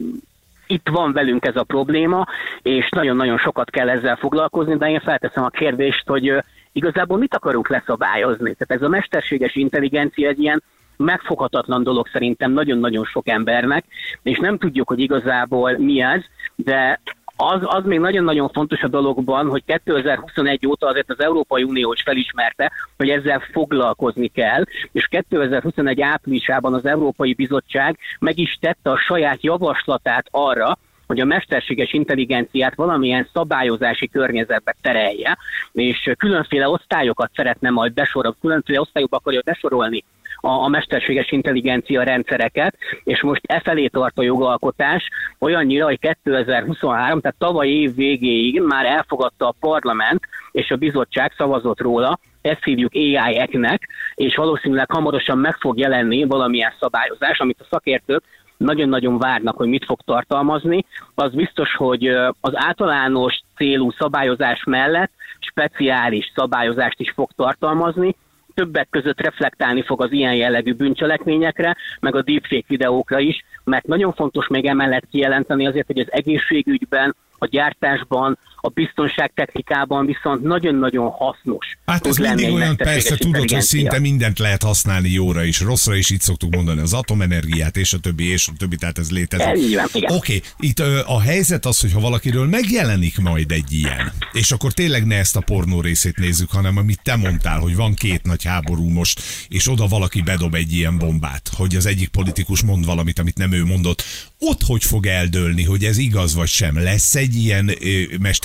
itt 0.73 0.89
van 0.89 1.13
velünk 1.13 1.47
ez 1.47 1.57
a 1.57 1.63
probléma, 1.63 2.27
és 2.63 2.89
nagyon-nagyon 2.89 3.39
sokat 3.39 3.71
kell 3.71 3.89
ezzel 3.89 4.17
foglalkozni, 4.17 4.77
de 4.77 4.91
én 4.91 5.01
felteszem 5.01 5.45
a 5.45 5.49
kérdést, 5.49 6.09
hogy 6.09 6.43
igazából 6.73 7.19
mit 7.19 7.35
akarunk 7.35 7.69
leszabályozni. 7.69 8.55
Tehát 8.55 8.83
ez 8.83 8.83
a 8.83 8.89
mesterséges 8.89 9.55
intelligencia 9.55 10.29
egy 10.29 10.41
ilyen 10.41 10.63
megfoghatatlan 10.97 11.83
dolog 11.83 12.09
szerintem 12.09 12.53
nagyon-nagyon 12.53 13.05
sok 13.05 13.29
embernek, 13.29 13.85
és 14.23 14.39
nem 14.39 14.59
tudjuk, 14.59 14.89
hogy 14.89 15.01
igazából 15.01 15.79
mi 15.79 16.01
ez, 16.01 16.21
de 16.55 17.01
az, 17.43 17.61
az 17.63 17.85
még 17.85 17.99
nagyon-nagyon 17.99 18.49
fontos 18.49 18.83
a 18.83 18.89
dologban, 18.89 19.49
hogy 19.49 19.63
2021 19.67 20.67
óta 20.67 20.87
azért 20.87 21.11
az 21.11 21.21
Európai 21.21 21.63
Unió 21.63 21.93
is 21.93 22.03
felismerte, 22.03 22.73
hogy 22.97 23.09
ezzel 23.09 23.43
foglalkozni 23.53 24.29
kell, 24.29 24.65
és 24.93 25.07
2021 25.07 26.01
áprilisában 26.01 26.75
az 26.75 26.87
Európai 26.87 27.35
Bizottság 27.35 27.99
meg 28.19 28.39
is 28.39 28.59
tette 28.61 28.91
a 28.91 28.97
saját 28.97 29.43
javaslatát 29.43 30.27
arra, 30.31 30.79
hogy 31.07 31.21
a 31.21 31.25
mesterséges 31.25 31.93
intelligenciát 31.93 32.75
valamilyen 32.75 33.29
szabályozási 33.33 34.09
környezetbe 34.09 34.77
terelje, 34.81 35.39
és 35.73 36.13
különféle 36.19 36.69
osztályokat 36.69 37.31
szeretne 37.35 37.71
majd 37.71 37.93
besorolni, 37.93 38.37
különféle 38.41 38.81
osztályokba 38.81 39.17
akarja 39.17 39.41
besorolni 39.45 40.05
a, 40.43 40.49
a 40.49 40.69
mesterséges 40.69 41.31
intelligencia 41.31 42.03
rendszereket, 42.03 42.77
és 43.05 43.23
most 43.23 43.41
e 43.47 43.61
felé 43.61 43.87
tart 43.87 44.19
a 44.19 44.23
jogalkotás, 44.23 45.09
olyannyira, 45.39 45.85
hogy 45.85 45.99
2023, 45.99 47.21
tehát 47.21 47.37
tavaly 47.39 47.69
év 47.69 47.95
végéig 47.95 48.61
már 48.61 48.87
elfogadta 48.87 49.49
a 49.49 49.55
parlament, 49.61 50.21
és 50.53 50.71
a 50.71 50.77
bizottság 50.77 51.33
szavazott 51.37 51.81
róla, 51.81 52.19
ezt 52.41 52.65
hívjuk 52.65 52.95
AI-eknek, 52.95 53.89
és 54.15 54.37
valószínűleg 54.37 54.91
hamarosan 54.91 55.39
meg 55.39 55.57
fog 55.57 55.79
jelenni 55.79 56.25
valamilyen 56.25 56.73
szabályozás, 56.81 57.39
amit 57.39 57.61
a 57.61 57.67
szakértők 57.71 58.23
nagyon-nagyon 58.57 59.19
várnak, 59.19 59.57
hogy 59.57 59.69
mit 59.69 59.85
fog 59.85 60.01
tartalmazni. 60.05 60.85
Az 61.15 61.33
biztos, 61.33 61.75
hogy 61.75 62.07
az 62.41 62.53
általános 62.53 63.41
célú 63.57 63.91
szabályozás 63.91 64.65
mellett 64.65 65.11
speciális 65.39 66.33
szabályozást 66.35 67.01
is 67.01 67.11
fog 67.11 67.31
tartalmazni, 67.37 68.17
többek 68.55 68.89
között 68.91 69.21
reflektálni 69.21 69.83
fog 69.83 70.03
az 70.03 70.13
ilyen 70.13 70.35
jellegű 70.35 70.73
bűncselekményekre, 70.73 71.77
meg 72.01 72.15
a 72.15 72.23
deepfake 72.23 72.65
videókra 72.67 73.19
is, 73.19 73.45
mert 73.65 73.87
nagyon 73.87 74.13
fontos 74.13 74.47
még 74.49 74.67
emellett 74.67 75.09
kijelenteni 75.11 75.67
azért, 75.67 75.87
hogy 75.87 75.99
az 75.99 76.13
egészségügyben, 76.13 77.15
a 77.39 77.47
gyártásban, 77.47 78.39
a 78.65 78.69
biztonságtechnikában 78.69 80.07
viszont 80.07 80.43
nagyon-nagyon 80.43 81.11
hasznos. 81.11 81.77
Hát 81.87 82.07
ez 82.07 82.17
mindig 82.17 82.53
olyan, 82.53 82.77
persze 82.77 83.17
tudod, 83.17 83.51
hogy 83.51 83.61
szinte 83.61 83.99
mindent 83.99 84.39
lehet 84.39 84.63
használni 84.63 85.11
jóra 85.11 85.45
is, 85.45 85.61
rosszra 85.61 85.95
is, 85.95 86.11
itt 86.11 86.21
szoktuk 86.21 86.55
mondani 86.55 86.81
az 86.81 86.93
atomenergiát, 86.93 87.77
és 87.77 87.93
a 87.93 87.99
többi, 87.99 88.31
és 88.31 88.49
a 88.49 88.53
többi, 88.59 88.77
tehát 88.77 88.99
ez 88.99 89.11
létezik. 89.11 89.79
Oké, 89.95 90.11
okay. 90.15 90.43
itt 90.59 90.79
ö, 90.79 91.01
a 91.07 91.21
helyzet 91.21 91.67
az, 91.67 91.81
hogy 91.81 91.93
ha 91.93 92.01
valakiről 92.01 92.47
megjelenik 92.47 93.19
majd 93.19 93.51
egy 93.51 93.73
ilyen, 93.73 94.13
és 94.33 94.51
akkor 94.51 94.73
tényleg 94.73 95.07
ne 95.07 95.17
ezt 95.17 95.37
a 95.37 95.41
pornó 95.41 95.81
részét 95.81 96.17
nézzük, 96.17 96.51
hanem 96.51 96.77
amit 96.77 97.03
te 97.03 97.17
mondtál, 97.17 97.59
hogy 97.59 97.77
van 97.77 97.95
két 97.95 98.23
nagy 98.23 98.45
háború 98.45 98.89
most, 98.89 99.21
és 99.49 99.69
oda 99.69 99.87
valaki 99.87 100.23
bedob 100.23 100.55
egy 100.55 100.73
ilyen 100.73 100.99
bombát, 100.99 101.51
hogy 101.57 101.77
az 101.77 101.87
egyik 101.87 102.09
politikus 102.09 102.63
mond 102.63 102.85
valamit, 102.85 103.19
amit 103.19 103.39
nem 103.39 103.53
ő 103.53 103.65
mondott, 103.65 104.03
ott 104.39 104.63
hogy 104.63 104.85
fog 104.85 105.07
eldőlni, 105.07 105.65
hogy 105.65 105.85
ez 105.85 105.99
igaz 105.99 106.35
vagy 106.35 106.49
sem? 106.49 106.83
Lesz 106.83 107.15
egy 107.15 107.35
ilyen 107.35 107.69
ö, 107.69 108.03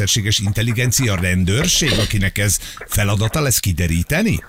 mesterséges 0.08 0.40
intelligencia 0.40 1.16
rendőrség, 1.22 1.90
akinek 2.06 2.38
ez 2.38 2.58
feladata 2.86 3.42
lesz 3.42 3.60
kideríteni? 3.60 4.40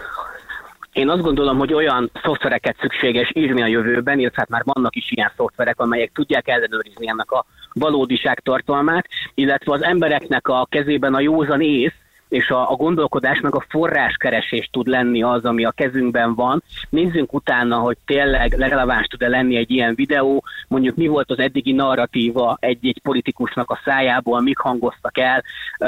Én 0.92 1.08
azt 1.08 1.22
gondolom, 1.22 1.58
hogy 1.58 1.72
olyan 1.72 2.10
szoftvereket 2.22 2.76
szükséges 2.80 3.30
írni 3.34 3.62
a 3.62 3.66
jövőben, 3.66 4.18
illetve 4.18 4.40
hát 4.40 4.48
már 4.48 4.62
vannak 4.64 4.96
is 4.96 5.10
ilyen 5.10 5.32
szoftverek, 5.36 5.80
amelyek 5.80 6.10
tudják 6.12 6.48
ellenőrizni 6.48 7.08
ennek 7.08 7.30
a 7.30 7.46
valódiság 7.72 8.40
tartalmát, 8.40 9.06
illetve 9.34 9.72
az 9.72 9.82
embereknek 9.82 10.48
a 10.48 10.66
kezében 10.70 11.14
a 11.14 11.20
józan 11.20 11.60
ész, 11.60 11.94
és 12.28 12.48
a, 12.48 12.70
a 12.70 12.74
gondolkodás 12.74 13.40
meg 13.40 13.54
a 13.54 13.64
forráskeresés 13.68 14.68
tud 14.72 14.86
lenni 14.86 15.22
az, 15.22 15.44
ami 15.44 15.64
a 15.64 15.70
kezünkben 15.70 16.34
van. 16.34 16.62
Nézzünk 16.88 17.32
utána, 17.32 17.76
hogy 17.76 17.96
tényleg 18.06 18.52
releváns 18.52 19.06
tud-e 19.06 19.28
lenni 19.28 19.56
egy 19.56 19.70
ilyen 19.70 19.94
videó, 19.94 20.44
mondjuk 20.68 20.96
mi 20.96 21.06
volt 21.06 21.30
az 21.30 21.38
eddigi 21.38 21.72
narratíva 21.72 22.56
egy-egy 22.60 23.00
politikusnak 23.02 23.70
a 23.70 23.80
szájából, 23.84 24.40
mik 24.40 24.58
hangoztak 24.58 25.18
el, 25.18 25.44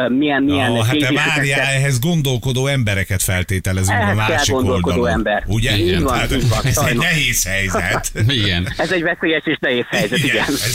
milyen, 0.09 0.43
milyen 0.43 0.71
oh, 0.71 0.87
hát 0.87 1.15
várjál, 1.15 1.61
ehhez 1.61 1.99
gondolkodó 1.99 2.67
embereket 2.67 3.23
feltételezünk 3.23 3.99
ehhez 3.99 4.13
a 4.13 4.15
másik 4.15 4.55
gondolkodó 4.55 4.97
oldalon. 4.97 5.11
ember. 5.11 5.45
Ugye? 5.47 5.77
Így 5.77 6.03
van, 6.03 6.19
hát, 6.19 6.33
így 6.33 6.49
van, 6.49 6.65
ez 6.65 6.79
egy 6.79 6.97
nehéz 6.97 7.45
helyzet. 7.45 8.13
igen. 8.43 8.69
Ez 8.77 8.93
egy 8.93 9.03
veszélyes 9.03 9.43
és 9.45 9.57
nehéz 9.61 9.87
helyzet, 9.89 10.19
igen. 10.19 10.29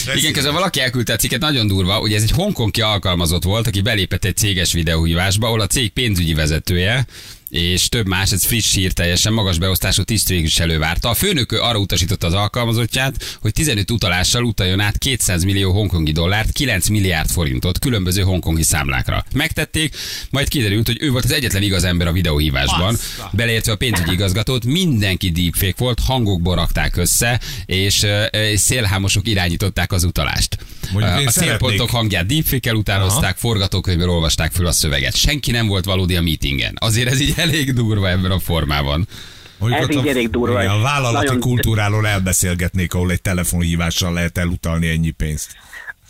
Igen, 0.04 0.18
igen 0.18 0.34
közben 0.34 0.54
valaki 0.54 0.82
elküldte 0.82 1.14
a 1.14 1.16
cikket, 1.16 1.40
nagyon 1.40 1.68
durva, 1.68 1.94
hogy 1.94 2.14
ez 2.14 2.22
egy 2.22 2.32
hongkongi 2.32 2.82
alkalmazott 2.82 3.44
volt, 3.44 3.68
aki 3.68 3.82
belépett 3.82 4.26
egy 4.26 4.36
céges 4.36 4.74
videóhívásba, 4.74 5.48
ahol 5.48 5.62
a 5.62 5.68
cég 5.68 5.94
pénzügyi 5.94 6.34
vezetője 6.34 7.06
és 7.56 7.90
több 7.90 8.08
más, 8.08 8.32
ez 8.32 8.44
friss 8.44 8.74
hír 8.74 8.92
teljesen 8.92 9.34
magas 9.34 9.58
beosztású 9.58 10.04
tisztviselő 10.04 10.80
várta. 10.80 11.10
A 11.10 11.14
főnök 11.14 11.52
arra 11.52 11.78
utasította 11.78 12.28
az 12.28 12.34
alkalmazottját, 12.34 13.38
hogy 13.42 13.54
15 13.54 13.92
utalással 13.92 14.44
utaljon 14.44 14.80
át 14.80 14.98
200 14.98 15.44
millió 15.44 15.72
hongkongi 15.72 16.12
dollárt, 16.12 16.52
9 16.52 16.88
milliárd 16.88 17.30
forintot 17.30 17.80
különböző 17.80 18.22
hongkongi 18.22 18.64
számlákra. 18.64 19.26
Megtették, 19.34 19.96
majd 20.30 20.48
kiderült, 20.48 20.86
hogy 20.86 20.98
ő 21.00 21.12
volt 21.12 21.24
az 21.24 21.32
egyetlen 21.32 21.62
igaz 21.62 21.84
ember 21.84 22.08
a 22.08 22.12
videóhívásban, 22.12 22.98
beleértve 23.32 23.72
a 23.72 23.76
pénzügyi 23.76 24.12
igazgatót, 24.12 24.66
mindenki 24.66 25.32
deepfake 25.32 25.76
volt, 25.78 26.00
hangokból 26.00 26.56
rakták 26.56 26.98
össze, 26.98 27.40
és, 27.66 28.06
és 28.32 28.60
szélhámosok 28.60 29.28
irányították 29.28 29.92
az 29.92 30.04
utalást. 30.04 30.58
Mondjuk 30.92 31.28
a 31.28 31.32
szélpontok 31.32 31.90
hangját 31.90 32.26
deepfake-el 32.26 32.76
utánozták, 32.76 33.38
forgatókönyvből 33.38 34.10
olvasták 34.10 34.52
föl 34.52 34.68
a 34.68 34.72
szöveget. 34.72 35.16
Senki 35.16 35.52
nem 35.52 35.68
volt 35.68 35.86
valódi 35.86 36.16
a 36.16 36.22
meetingen. 36.22 36.74
Azért 36.80 37.10
ez 37.10 37.20
így 37.20 37.34
elég 37.46 37.74
durva 37.74 38.10
ebben 38.10 38.32
a 38.32 38.40
formában. 38.40 39.08
Mondjuk 39.60 39.82
Ez 39.82 39.96
így 39.96 40.08
elég 40.08 40.30
durva. 40.30 40.60
a 40.60 40.82
vállalati 40.82 41.26
nagyon... 41.26 41.40
kultúráról 41.40 42.08
elbeszélgetnék, 42.08 42.94
ahol 42.94 43.12
egy 43.12 43.22
telefonhívással 43.22 44.14
lehet 44.14 44.38
elutalni 44.38 44.90
ennyi 44.90 45.12
pénzt. 45.12 45.52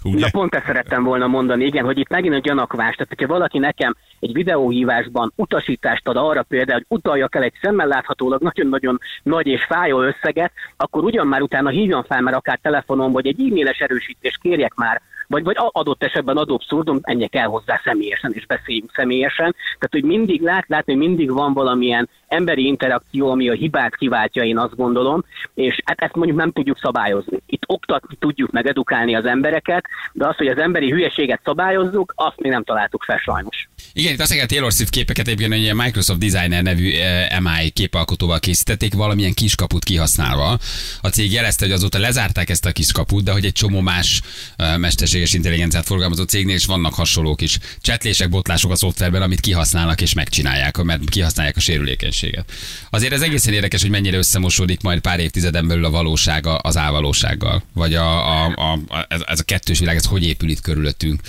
Ugye? 0.03 0.19
Na 0.19 0.27
pont 0.31 0.55
ezt 0.55 0.65
szerettem 0.65 1.03
volna 1.03 1.27
mondani, 1.27 1.65
igen, 1.65 1.85
hogy 1.85 1.97
itt 1.97 2.09
megint 2.09 2.33
a 2.33 2.39
gyanakvás. 2.39 2.95
Tehát, 2.95 3.07
hogyha 3.07 3.33
valaki 3.33 3.57
nekem 3.57 3.95
egy 4.19 4.33
videóhívásban 4.33 5.31
utasítást 5.35 6.07
ad 6.07 6.15
arra 6.17 6.43
például, 6.43 6.83
hogy 6.87 6.97
utaljak 6.97 7.35
el 7.35 7.43
egy 7.43 7.53
szemmel 7.61 7.87
láthatólag 7.87 8.41
nagyon-nagyon 8.41 8.99
nagy 9.23 9.47
és 9.47 9.63
fájó 9.63 10.01
összeget, 10.01 10.51
akkor 10.77 11.03
ugyan 11.03 11.27
már 11.27 11.41
utána 11.41 11.69
hívjon 11.69 12.03
fel, 12.03 12.21
mert 12.21 12.35
akár 12.35 12.59
telefonon, 12.61 13.11
vagy 13.11 13.27
egy 13.27 13.39
e-mailes 13.39 13.77
erősítést 13.77 14.39
kérjek 14.41 14.73
már 14.73 15.01
vagy, 15.27 15.43
vagy 15.43 15.55
adott 15.71 16.03
esetben 16.03 16.37
adó 16.37 16.53
abszurdum, 16.53 16.99
menjek 17.01 17.35
el 17.35 17.47
hozzá 17.47 17.81
személyesen, 17.83 18.33
és 18.33 18.45
beszéljünk 18.45 18.91
személyesen. 18.95 19.55
Tehát, 19.65 19.89
hogy 19.89 20.03
mindig 20.03 20.41
lát, 20.41 20.65
látni, 20.67 20.93
hogy 20.93 21.07
mindig 21.07 21.31
van 21.31 21.53
valamilyen 21.53 22.09
emberi 22.27 22.65
interakció, 22.65 23.29
ami 23.31 23.49
a 23.49 23.53
hibát 23.53 23.95
kiváltja, 23.95 24.43
én 24.43 24.57
azt 24.57 24.75
gondolom, 24.75 25.23
és 25.53 25.81
hát 25.85 26.01
ezt 26.01 26.15
mondjuk 26.15 26.37
nem 26.37 26.51
tudjuk 26.51 26.79
szabályozni. 26.79 27.37
Itt 27.45 27.63
oktatni 27.67 28.15
tudjuk 28.19 28.51
meg 28.51 28.67
edukálni 28.67 29.15
az 29.15 29.25
embereket, 29.25 29.85
de 30.13 30.27
az, 30.27 30.35
hogy 30.35 30.47
az 30.47 30.57
emberi 30.57 30.91
hülyeséget 30.91 31.41
szabályozzuk, 31.43 32.13
azt 32.15 32.39
még 32.39 32.51
nem 32.51 32.63
találtuk 32.63 33.03
fel 33.03 33.17
sajnos. 33.17 33.67
Igen, 33.93 34.13
itt 34.13 34.19
azt 34.19 34.41
a 34.41 34.45
Taylor 34.45 34.71
Swift 34.71 34.91
képeket 34.91 35.27
egyébként 35.27 35.53
egy 35.53 35.73
Microsoft 35.73 36.19
Designer 36.19 36.63
nevű 36.63 36.91
eh, 36.91 37.39
MI 37.39 37.69
képalkotóval 37.69 38.39
készítették, 38.39 38.93
valamilyen 38.93 39.33
kiskaput 39.33 39.83
kihasználva. 39.83 40.57
A 41.01 41.07
cég 41.07 41.31
jelezte, 41.31 41.65
hogy 41.65 41.73
azóta 41.73 41.99
lezárták 41.99 42.49
ezt 42.49 42.65
a 42.65 42.71
kiskaput, 42.71 43.23
de 43.23 43.31
hogy 43.31 43.45
egy 43.45 43.51
csomó 43.51 43.79
más 43.79 44.21
eh, 44.55 44.77
mesterséges 45.15 45.33
intelligenciát 45.33 45.85
forgalmazó 45.85 46.23
cégnél 46.23 46.55
is 46.55 46.65
vannak 46.65 46.93
hasonlók 46.93 47.41
is. 47.41 47.57
Csetlések, 47.81 48.29
botlások 48.29 48.71
a 48.71 48.75
szoftverben, 48.75 49.21
amit 49.21 49.39
kihasználnak 49.39 50.01
és 50.01 50.13
megcsinálják, 50.13 50.77
mert 50.77 51.09
kihasználják 51.09 51.57
a 51.57 51.59
sérülékenységet. 51.59 52.51
Azért 52.89 53.13
ez 53.13 53.21
egészen 53.21 53.53
érdekes, 53.53 53.81
hogy 53.81 53.89
mennyire 53.89 54.17
összemosódik 54.17 54.81
majd 54.81 54.99
pár 54.99 55.19
évtizeden 55.19 55.67
belül 55.67 55.85
a 55.85 55.89
valósága 55.89 56.55
az 56.55 56.77
álvalósággal. 56.77 57.63
Vagy 57.73 57.93
a, 57.93 58.43
a, 58.43 58.53
a, 58.55 58.71
a, 58.87 59.07
ez 59.09 59.39
a 59.39 59.43
kettős 59.43 59.79
világ, 59.79 59.95
ez 59.95 60.05
hogy 60.05 60.23
épül 60.23 60.49
itt 60.49 60.61
körülöttünk 60.61 61.21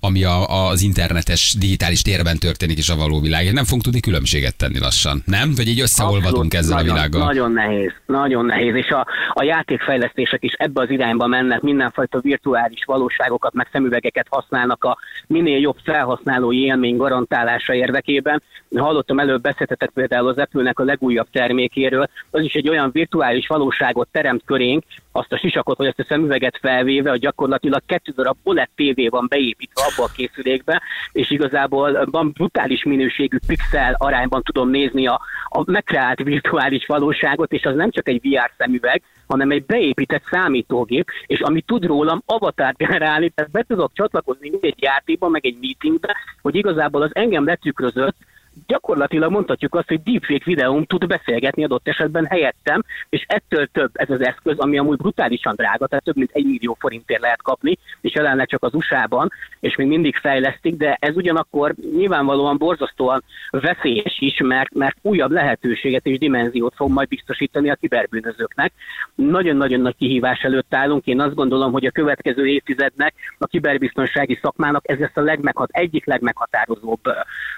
ami 0.00 0.24
a, 0.24 0.68
az 0.68 0.82
internetes 0.82 1.54
digitális 1.58 2.02
térben 2.02 2.38
történik, 2.38 2.78
és 2.78 2.88
a 2.88 2.96
való 2.96 3.20
világ. 3.20 3.52
Nem 3.52 3.64
fogunk 3.64 3.82
tudni 3.82 4.00
különbséget 4.00 4.56
tenni 4.56 4.78
lassan, 4.78 5.22
nem? 5.24 5.52
Vagy 5.56 5.68
így 5.68 5.80
összeolvadunk 5.80 6.54
ezzel 6.54 6.76
nagyon, 6.76 6.90
a 6.90 6.94
világgal? 6.94 7.24
Nagyon 7.24 7.52
nehéz, 7.52 7.92
nagyon 8.06 8.44
nehéz, 8.44 8.74
és 8.74 8.90
a, 8.90 9.06
a 9.32 9.42
játékfejlesztések 9.42 10.42
is 10.42 10.52
ebbe 10.52 10.80
az 10.80 10.90
irányba 10.90 11.26
mennek, 11.26 11.60
mindenfajta 11.60 12.20
virtuális 12.20 12.84
valóságokat, 12.84 13.54
meg 13.54 13.68
szemüvegeket 13.72 14.26
használnak 14.30 14.84
a 14.84 14.98
minél 15.26 15.58
jobb 15.58 15.76
felhasználói 15.84 16.64
élmény 16.64 16.96
garantálása 16.96 17.74
érdekében. 17.74 18.42
Hallottam 18.76 19.18
előbb 19.18 19.42
beszéltetek 19.42 19.90
például 19.90 20.28
az 20.28 20.38
apple 20.38 20.72
a 20.74 20.82
legújabb 20.82 21.28
termékéről, 21.32 22.08
az 22.30 22.42
is 22.42 22.54
egy 22.54 22.68
olyan 22.68 22.90
virtuális 22.92 23.46
valóságot 23.46 24.08
teremt 24.12 24.42
körénk, 24.44 24.84
azt 25.12 25.32
a 25.32 25.38
sisakot, 25.38 25.76
vagy 25.76 25.86
azt 25.86 25.98
a 25.98 26.04
szemüveget 26.08 26.58
felvéve, 26.60 27.10
hogy 27.10 27.20
gyakorlatilag 27.20 27.82
kettő 27.86 28.12
darab 28.16 28.36
OLED 28.42 28.68
TV 28.74 29.00
van 29.10 29.26
beépítve 29.28 29.82
abba 29.96 30.08
a 30.08 30.12
készülékbe, 30.14 30.82
és 31.12 31.30
igazából 31.30 32.06
van 32.10 32.30
brutális 32.30 32.84
minőségű 32.84 33.36
pixel 33.46 33.94
arányban 33.98 34.42
tudom 34.42 34.70
nézni 34.70 35.06
a, 35.06 35.20
a 35.48 35.70
megkreált 35.70 36.22
virtuális 36.22 36.86
valóságot, 36.86 37.52
és 37.52 37.64
az 37.64 37.74
nem 37.74 37.90
csak 37.90 38.08
egy 38.08 38.20
VR 38.22 38.50
szemüveg, 38.58 39.02
hanem 39.26 39.50
egy 39.50 39.64
beépített 39.64 40.22
számítógép, 40.30 41.10
és 41.26 41.40
ami 41.40 41.60
tud 41.60 41.84
rólam 41.84 42.22
avatar 42.26 42.72
generálni, 42.84 43.30
tehát 43.30 43.50
be 43.50 43.62
tudok 43.62 43.90
csatlakozni 43.94 44.52
egy 44.60 44.82
játékba, 44.82 45.28
meg 45.28 45.46
egy 45.46 45.58
meetingbe, 45.60 46.16
hogy 46.42 46.54
igazából 46.54 47.02
az 47.02 47.14
engem 47.14 47.44
letükrözött 47.44 48.16
gyakorlatilag 48.66 49.30
mondhatjuk 49.30 49.74
azt, 49.74 49.88
hogy 49.88 50.02
deepfake 50.02 50.44
videóm 50.44 50.84
tud 50.84 51.06
beszélgetni 51.06 51.64
adott 51.64 51.88
esetben 51.88 52.26
helyettem, 52.26 52.82
és 53.08 53.24
ettől 53.28 53.66
több 53.66 53.90
ez 53.92 54.10
az 54.10 54.20
eszköz, 54.20 54.58
ami 54.58 54.78
amúgy 54.78 54.96
brutálisan 54.96 55.54
drága, 55.54 55.86
tehát 55.86 56.04
több 56.04 56.16
mint 56.16 56.30
egy 56.32 56.44
millió 56.44 56.76
forintért 56.80 57.20
lehet 57.20 57.42
kapni, 57.42 57.78
és 58.00 58.14
jelenleg 58.14 58.48
csak 58.48 58.62
az 58.62 58.74
USA-ban, 58.74 59.30
és 59.60 59.76
még 59.76 59.86
mindig 59.86 60.16
fejlesztik, 60.16 60.76
de 60.76 60.96
ez 61.00 61.16
ugyanakkor 61.16 61.74
nyilvánvalóan 61.96 62.56
borzasztóan 62.58 63.22
veszélyes 63.50 64.16
is, 64.18 64.40
mert, 64.40 64.74
mert 64.74 64.96
újabb 65.02 65.30
lehetőséget 65.30 66.06
és 66.06 66.18
dimenziót 66.18 66.74
fog 66.76 66.90
majd 66.90 67.08
biztosítani 67.08 67.70
a 67.70 67.74
kiberbűnözőknek. 67.74 68.72
Nagyon-nagyon 69.14 69.80
nagy 69.80 69.96
kihívás 69.96 70.40
előtt 70.40 70.74
állunk. 70.74 71.06
Én 71.06 71.20
azt 71.20 71.34
gondolom, 71.34 71.72
hogy 71.72 71.86
a 71.86 71.90
következő 71.90 72.46
évtizednek 72.46 73.14
a 73.38 73.46
kiberbiztonsági 73.46 74.38
szakmának 74.42 74.88
ez 74.88 74.98
lesz 74.98 75.16
a 75.16 75.20
legmeghat, 75.20 75.70
egyik 75.72 76.06
legmeghatározóbb 76.06 77.00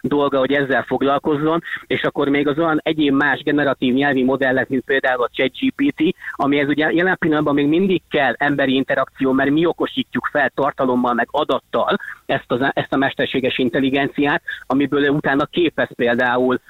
dolga, 0.02 0.38
hogy 0.38 0.52
ezzel 0.52 0.84
foglalkozzon, 0.88 1.62
és 1.87 2.03
akkor 2.03 2.29
még 2.29 2.48
az 2.48 2.59
olyan 2.59 2.81
egyéb 2.83 3.14
más 3.14 3.42
generatív 3.42 3.94
nyelvi 3.94 4.24
modellek, 4.24 4.68
mint 4.68 4.85
például 4.85 5.22
a 5.22 5.31
ChatGPT, 5.33 6.14
amihez 6.33 6.68
ugye 6.68 6.92
jelen 6.92 7.16
pillanatban 7.18 7.55
még 7.55 7.66
mindig 7.66 8.03
kell 8.11 8.35
emberi 8.37 8.74
interakció, 8.74 9.33
mert 9.33 9.51
mi 9.51 9.66
okosítjuk 9.66 10.29
fel 10.33 10.51
tartalommal, 10.55 11.14
meg 11.14 11.29
adattal 11.31 11.96
ezt, 12.27 12.44
az, 12.46 12.61
ezt 12.72 12.92
a 12.92 12.96
mesterséges 12.96 13.59
intelligenciát, 13.59 14.42
amiből 14.66 15.09
utána 15.09 15.44
képez 15.44 15.88
például 15.94 16.61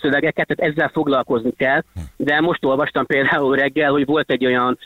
szövegeket, 0.00 0.46
tehát 0.46 0.72
ezzel 0.72 0.88
foglalkozni 0.88 1.52
kell. 1.56 1.82
De 2.16 2.40
most 2.40 2.64
olvastam 2.64 3.06
például 3.06 3.56
reggel, 3.56 3.90
hogy 3.90 4.06
volt 4.06 4.30
egy 4.30 4.46
olyan 4.46 4.78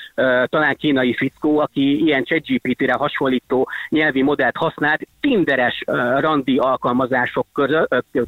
talán 0.47 0.77
kínai 0.77 1.15
fickó, 1.15 1.59
aki 1.59 2.05
ilyen 2.05 2.25
ChatGPT-re 2.25 2.93
hasonlító 2.93 3.69
nyelvi 3.89 4.23
modellt 4.23 4.57
használt 4.57 5.09
tinderes 5.21 5.83
randi 6.19 6.59
alkalmazások 6.59 7.47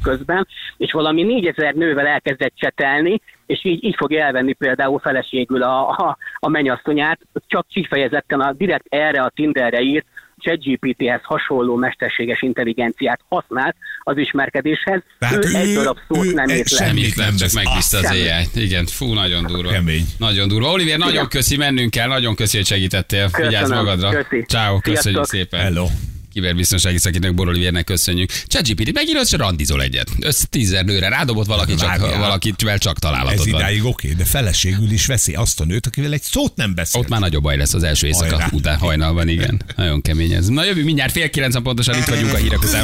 közben, 0.03 0.47
és 0.77 0.93
valami 0.93 1.23
4000 1.23 1.75
nővel 1.75 2.07
elkezdett 2.07 2.53
csetelni, 2.57 3.21
és 3.47 3.65
így, 3.65 3.85
így 3.85 3.95
fog 3.97 4.13
elvenni 4.13 4.53
például 4.53 4.99
feleségül 4.99 5.63
a, 5.63 5.89
a, 5.89 6.17
a 6.39 6.49
mennyasszonyát, 6.49 7.21
csak 7.47 7.67
kifejezetten 7.69 8.41
a 8.41 8.53
direkt 8.53 8.87
erre 8.89 9.23
a 9.23 9.33
Tinderre 9.35 9.81
írt 9.81 10.07
ChatGPT-hez 10.39 11.21
hasonló 11.23 11.75
mesterséges 11.77 12.43
intelligenciát 12.43 13.21
használt 13.29 13.77
az 14.03 14.17
ismerkedéshez. 14.17 15.03
Tehát 15.19 15.45
ő, 15.45 15.49
ő- 15.49 15.57
egy 15.57 15.75
darab 15.75 15.99
szót 16.09 16.25
ő 16.27 16.33
nem 16.33 16.49
ért 16.49 16.71
le. 16.71 16.85
semmi- 16.85 17.01
Semmit 17.01 17.17
nem, 17.17 17.37
csak 17.37 17.53
megbízta 17.53 17.99
az 17.99 18.15
éjjel. 18.15 18.43
Igen, 18.55 18.87
fú, 18.87 19.13
nagyon 19.13 19.47
durva. 19.47 19.71
Kemény. 19.71 20.05
Nagyon 20.19 20.49
durva. 20.49 20.71
Oliver, 20.71 20.99
nagyon 20.99 21.13
Igen. 21.15 21.29
köszi, 21.29 21.57
mennünk 21.57 21.91
kell, 21.91 22.09
nagyon 22.09 22.35
köszi, 22.35 22.57
hogy 22.57 22.67
segítettél. 22.67 23.29
Vigyázz 23.37 23.61
Köszönöm. 23.63 23.85
magadra. 23.85 24.09
Köszi. 24.23 24.43
Ciao, 24.49 24.79
köszönjük 24.81 25.01
Sziasztok. 25.25 25.25
szépen. 25.27 25.61
Hello. 25.61 25.87
Kiberbiztonsági 26.35 26.99
szakértőnek 26.99 27.37
Bor 27.37 27.49
Olivérnek 27.49 27.85
köszönjük. 27.85 28.31
ChatGPT 28.47 28.93
megírod, 28.93 29.23
és 29.25 29.33
randizol 29.33 29.83
egyet. 29.83 30.11
Össze 30.21 30.47
tízzer 30.51 30.85
nőre 30.85 31.09
rádobott 31.09 31.47
valaki, 31.47 31.75
csak, 31.75 31.89
Vágjál. 31.89 32.19
valakivel 32.19 32.79
csak 32.79 32.95
Ez 32.95 33.01
találatod 33.01 33.51
van. 33.51 33.61
idáig 33.61 33.85
oké, 33.85 34.13
de 34.13 34.25
feleségül 34.25 34.91
is 34.91 35.07
veszi 35.07 35.33
azt 35.35 35.61
a 35.61 35.65
nőt, 35.65 35.87
akivel 35.87 36.13
egy 36.13 36.23
szót 36.23 36.57
nem 36.57 36.75
beszél. 36.75 37.01
Ott 37.01 37.09
már 37.09 37.21
nagyobb 37.21 37.43
baj 37.43 37.57
lesz 37.57 37.75
az 37.75 37.83
első 37.83 38.07
éjszaka 38.07 38.31
Hajrá. 38.31 38.49
után 38.53 38.79
hajnalban, 38.79 39.29
igen. 39.29 39.63
Nagyon 39.77 40.03
kemény 40.03 40.33
ez. 40.33 40.49
Na 40.49 40.65
jövő 40.65 40.85
mindjárt 40.85 41.13
fél 41.13 41.31
kilenc 41.31 41.63
pontosan 41.63 41.95
itt 41.99 42.05
vagyunk 42.05 42.33
a 42.33 42.37
hírek 42.37 42.63
után. 42.63 42.83